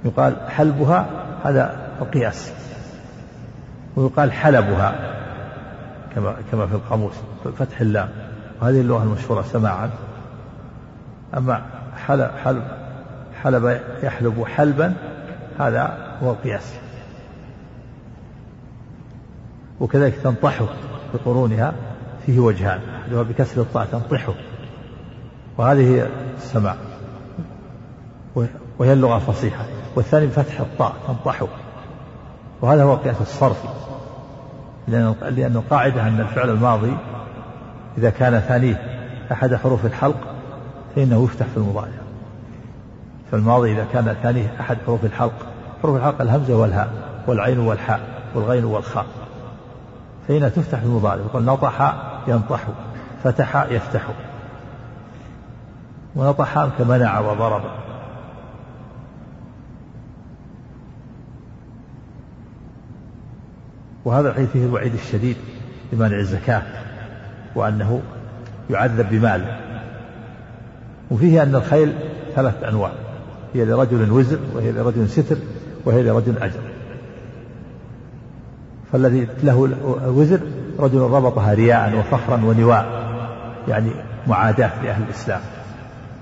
[0.05, 1.05] يقال حلبها
[1.43, 2.51] هذا القياس.
[3.95, 4.95] ويقال حلبها
[6.15, 7.13] كما كما في القاموس
[7.57, 8.09] فتح اللام.
[8.61, 9.89] وهذه اللغة المشهورة سماعا.
[11.37, 11.61] أما
[12.07, 12.63] حلب حلب
[13.43, 14.93] حلب يحلب حلبا
[15.59, 16.73] هذا هو القياس
[19.79, 20.63] وكذلك تنطح
[21.13, 21.73] بقرونها
[22.25, 24.29] فيه وجهان أحدها بكسر الطاء تنطح
[25.57, 26.75] وهذه السماع
[28.79, 29.63] وهي اللغة الفصيحة.
[29.95, 31.43] والثاني بفتح الطاء تنطح
[32.61, 33.63] وهذا هو قياس الصرف.
[34.87, 36.97] لأن القاعدة أن الفعل الماضي
[37.97, 38.75] إذا كان ثانية
[39.31, 40.35] أحد حروف الحلق
[40.95, 41.99] فإنه يفتح في المضارع.
[43.31, 45.48] فالماضي إذا كان ثانية أحد حروف الحلق
[45.83, 46.89] حروف الحلق الهمزة والهاء
[47.27, 47.99] والعين والحاء
[48.35, 49.05] والغين والخاء.
[50.27, 51.95] فإنها تفتح المضارع يقول نطح
[52.27, 52.67] ينطح
[53.23, 54.07] فتح يفتح.
[56.15, 57.61] ونطح كمنع وضرب.
[64.05, 65.37] وهذا الحديث فيه الوعيد الشديد
[65.93, 66.63] لمانع الزكاة
[67.55, 68.01] وأنه
[68.69, 69.59] يعذب بماله
[71.11, 71.93] وفيه أن الخيل
[72.35, 72.91] ثلاث أنواع
[73.53, 75.37] هي لرجل وزر وهي لرجل ستر.
[75.85, 76.59] وهي لرجل أجر.
[78.91, 79.69] فالذي له
[80.05, 80.39] وزر
[80.79, 83.09] رجل ربطها رياء وفخرا ونواء
[83.67, 83.91] يعني
[84.27, 85.41] معاداة لأهل الإسلام.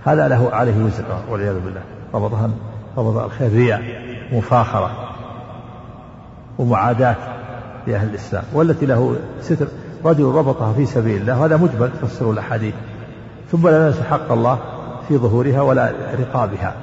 [0.05, 1.81] هذا له عليه وزر والعياذ بالله.
[2.13, 2.49] ربطها
[2.97, 3.81] ربط الخير رياء
[4.31, 4.91] مفاخرة
[6.59, 7.15] ومعاداة
[7.87, 8.43] لأهل الإسلام.
[8.53, 9.67] والتي له ستر
[10.05, 12.73] رجل ربطها في سبيل الله وهذا مجمل تفسر الأحاديث.
[13.51, 14.59] ثم لا ننسى حق الله
[15.07, 16.75] في ظهورها ولا رقابها.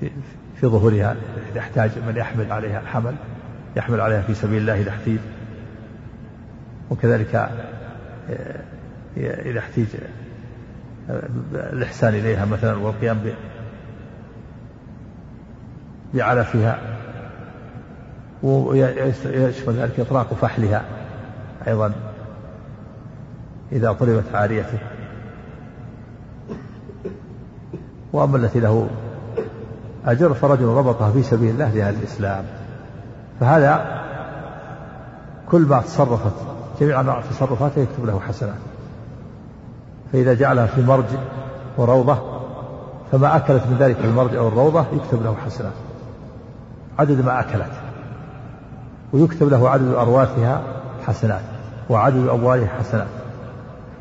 [0.00, 0.10] في,
[0.60, 1.16] في ظهورها
[1.52, 3.14] إذا احتاج من يحمل عليها حمل
[3.76, 5.18] يحمل عليها في سبيل الله إذا احتيج.
[6.90, 7.50] وكذلك
[9.16, 9.86] إذا احتيج
[11.54, 13.18] الإحسان إليها مثلا والقيام
[16.14, 16.78] بعلفها.
[18.42, 20.84] ويشمل ذلك إطراق فحلها
[21.66, 21.92] أيضا
[23.72, 24.78] إذا طلبت عاريته.
[28.12, 28.90] وأما التي له
[30.06, 32.44] أجر فرجل ربطها في سبيل الله لأهل الإسلام.
[33.40, 34.00] فهذا
[35.50, 36.32] كل ما تصرفت
[36.80, 38.54] جميع تصرفاته يكتب له حسنات
[40.12, 41.04] فإذا جعلها في مرج
[41.76, 42.18] وروضة
[43.12, 45.72] فما أكلت من ذلك المرج أو الروضة يكتب له حسنات
[46.98, 47.72] عدد ما أكلت.
[49.12, 50.62] ويكتب له عدد أرواثها
[51.06, 51.40] حسنات
[51.90, 53.06] وعدد أموالها حسنات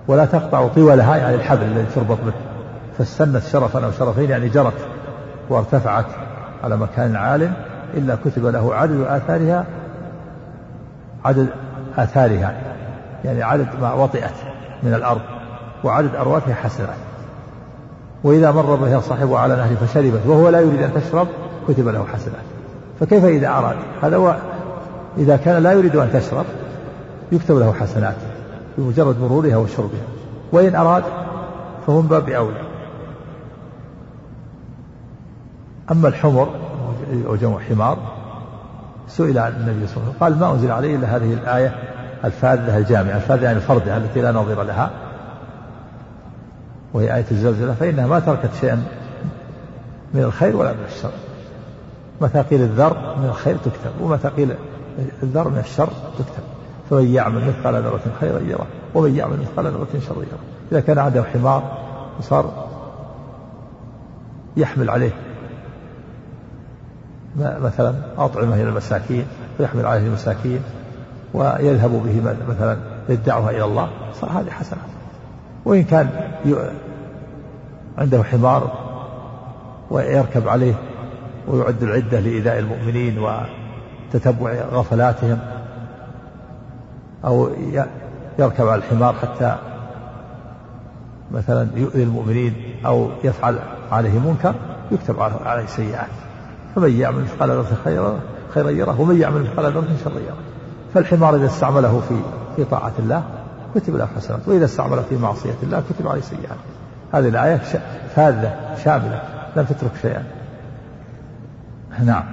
[0.07, 2.33] ولا تقطع طولها يعني الحبل الذي تربط به.
[2.97, 4.87] فاستنت شرفا أو شرفين يعني جرت.
[5.49, 6.05] وارتفعت
[6.63, 7.51] على مكان عال
[7.93, 9.65] إلا كتب له عدد آثارها
[11.25, 11.47] عدد
[11.97, 12.55] آثارها
[13.25, 14.33] يعني عدد ما وطئت
[14.83, 15.21] من الأرض
[15.83, 16.97] وعدد أرواتها حسنات
[18.23, 21.27] وإذا مر بها صاحبه على نهر فشربت وهو لا يريد أن تشرب
[21.67, 22.43] كتب له حسنات
[22.99, 24.35] فكيف إذا أراد؟ هذا هو
[25.17, 26.45] إذا كان لا يريد أن تشرب
[27.31, 28.15] يكتب له حسنات
[28.77, 30.07] بمجرد مرورها وشربها.
[30.51, 31.03] وإن أراد
[31.87, 32.68] فهم باب أولى.
[35.91, 36.49] أما الحمر
[37.27, 37.97] أو جمع حمار
[39.07, 41.75] سئل عن النبي صلى الله عليه وسلم قال ما أنزل عليه إلا هذه الآية
[42.25, 44.91] الفاذة الجامعة الفاذة يعني الفردة التي لا نظير لها
[46.93, 48.83] وهي آية الزلزلة فإنها ما تركت شيئا
[50.13, 51.11] من الخير ولا من الشر.
[52.21, 54.55] مثاقيل الذر من الخير تكتب ومثاقيل
[55.23, 56.43] الذر من الشر تكتب.
[56.89, 60.39] فمن يعمل مثقال ذرة خيرا يره ومن يعمل مثقال ذرة شرا يره.
[60.71, 61.77] إذا كان عنده حمار
[62.19, 62.67] وصار
[64.57, 65.11] يحمل عليه
[67.37, 69.25] مثلا أطعمة إلى المساكين
[69.59, 70.61] ويحمل عليه المساكين
[71.33, 72.77] ويذهب به مثلا
[73.09, 73.89] للدعوة إلى الله.
[74.13, 74.79] صار هذه حسنة.
[75.65, 76.09] وإن كان
[77.97, 78.71] عنده حمار
[79.91, 80.73] ويركب عليه
[81.47, 85.39] ويعد العدة لإيذاء المؤمنين وتتبع غفلاتهم
[87.25, 87.49] أو
[88.39, 89.55] يركب على الحمار حتى
[91.31, 92.53] مثلا يؤذي المؤمنين
[92.85, 93.59] أو يفعل
[93.91, 94.55] عليه منكر
[94.91, 96.07] يكتب عليه سيئات
[96.75, 98.19] فمن يعمل مثقال ذرة خيرا
[98.53, 100.37] خيرا يره ومن يعمل مثقال ذرة شرا يره.
[100.93, 102.15] فالحمار إذا استعمله في
[102.55, 103.23] في طاعة الله
[103.75, 106.57] كتب له حسنات وإذا استعمله في معصية الله كتب عليه سيئات.
[107.13, 107.57] هذه الآية
[108.15, 109.21] فاذة شاملة
[109.55, 110.23] لم تترك شيئا.
[112.05, 112.23] نعم.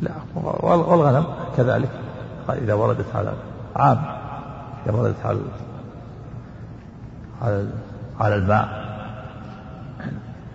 [0.00, 0.10] لا
[0.64, 1.24] والغنم
[1.56, 1.99] كذلك.
[2.52, 3.32] إذا وردت على
[3.76, 3.98] عام
[4.86, 5.40] إذا وردت على
[7.42, 7.66] على
[8.20, 8.90] على الماء.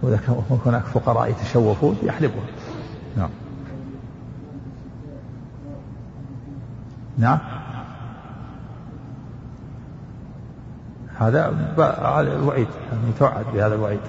[0.02, 2.46] وإذا كان هناك فقراء يتشوفون يحلبون.
[3.18, 3.30] نعم.
[7.18, 7.40] نعم.
[11.20, 11.50] هذا
[12.20, 12.68] الوعيد
[13.08, 14.00] متوعد بهذا الوعيد.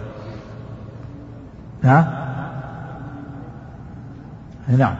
[1.82, 2.04] نعم.
[4.68, 4.96] نعم.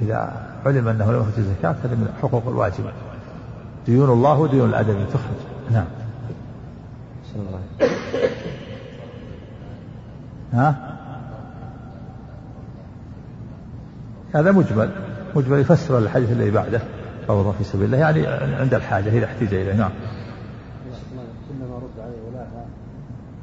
[0.00, 2.92] إذا علم أنه لم يخرج الزكاة هذا من الحقوق الواجبة
[3.86, 5.36] ديون الله وديون الآدمي تخرج.
[5.70, 5.84] نعم.
[10.52, 10.96] ها؟
[14.34, 14.90] هذا مجمل.
[15.36, 16.80] مجمل يفسر الحديث الذي بعده.
[17.28, 19.74] فوضى في سبيل الله يعني عند الحاجة إذا احتج إليه.
[19.74, 19.90] نعم.
[21.48, 22.66] كلما رد عليه ولاها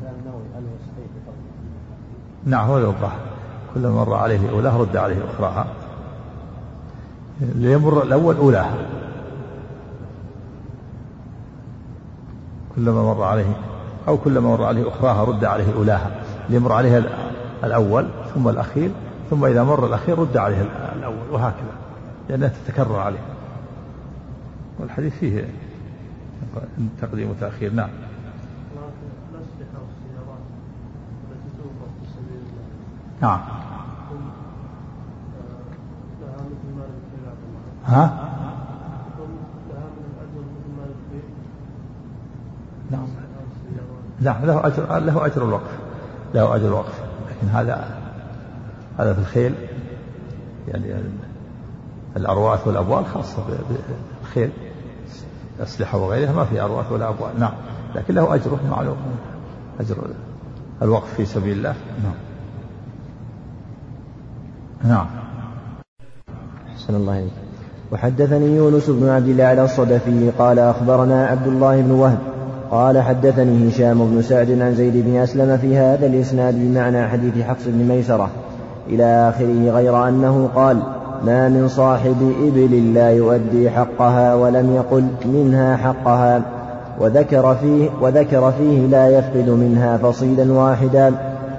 [0.01, 0.13] كان
[0.55, 1.36] هل هو صحيح
[2.45, 3.20] نعم هو الظاهر
[3.74, 5.66] كلما مر عليه أولاه رد عليه أخراها.
[7.42, 8.76] ليمر الأول أولاها
[12.76, 13.56] كلما مر عليه
[14.08, 16.12] أو كلما مر عليه أخراها رد عليه أولاها.
[16.50, 17.04] ليمر عليه
[17.64, 18.92] الأول ثم الأخير
[19.30, 20.62] ثم إذا مر الأخير رد عليه
[20.96, 21.76] الأول وهكذا.
[22.30, 23.20] لأنها تتكرر عليه.
[24.80, 25.50] والحديث فيه
[27.02, 27.74] تقديم وتأخير.
[27.74, 27.90] نعم.
[33.22, 33.40] نعم.
[37.86, 38.20] ها؟
[42.92, 43.08] نعم.
[44.22, 45.80] نعم له أجر له أجر الوقف
[46.34, 47.04] له أجر الوقف.
[47.30, 47.98] لكن هذا
[48.98, 49.56] هذا في الخيل
[50.68, 50.94] يعني
[52.18, 53.44] الأرواث والأبوال خاصة
[54.22, 54.52] بالخيل.
[55.58, 57.40] الأسلحة وغيرها ما في أرواث ولا أبوال.
[57.40, 57.54] نعم.
[57.96, 58.98] لكن له أجره معلوم.
[59.80, 60.08] أجر
[60.82, 61.76] الوقف في سبيل الله.
[62.04, 62.16] نعم.
[64.84, 65.08] نعم.
[66.74, 67.45] أحسن الله إليك.
[67.92, 72.18] وحدثني يونس بن عبد الله على الصدفي قال أخبرنا عبد الله بن وهب
[72.72, 77.64] قال حدثني هشام بن سعد عن زيد بن أسلم في هذا الإسناد بمعنى حديث حفص
[77.68, 78.30] بن ميسرة
[78.90, 80.78] إلى آخره غير أنه قال
[81.26, 86.42] ما من صاحب إبل لا يؤدي حقها ولم يقل منها حقها
[87.00, 91.14] وذكر فيه وذكر فيه لا يفقد منها فصيلا واحدا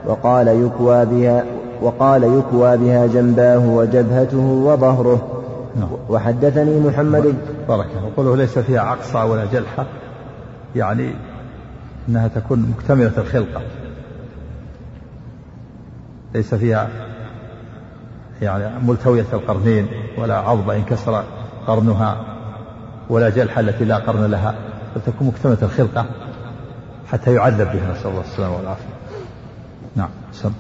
[0.07, 1.45] وقال يكوى بها
[1.83, 5.36] وقال يكوى بها جنباه وجبهته وظهره.
[6.09, 7.35] وحدثني محمد
[7.69, 9.87] الله وقوله ليس فيها عقصة ولا جلحة
[10.77, 11.15] يعني
[12.09, 13.63] أنها تكون مكتملة الخلقة.
[16.35, 16.89] ليس فيها
[18.43, 19.87] يعني ملتوية القرنين
[20.19, 21.25] ولا عظمة انكسر
[21.67, 22.25] قرنها
[23.09, 24.55] ولا جلحة التي لا قرن لها.
[24.97, 26.07] بل تكون مكتملة الخلقة
[27.13, 28.95] حتى يعذب بها نسأل الله السلامة والعافية.
[29.97, 30.53] نعم سم.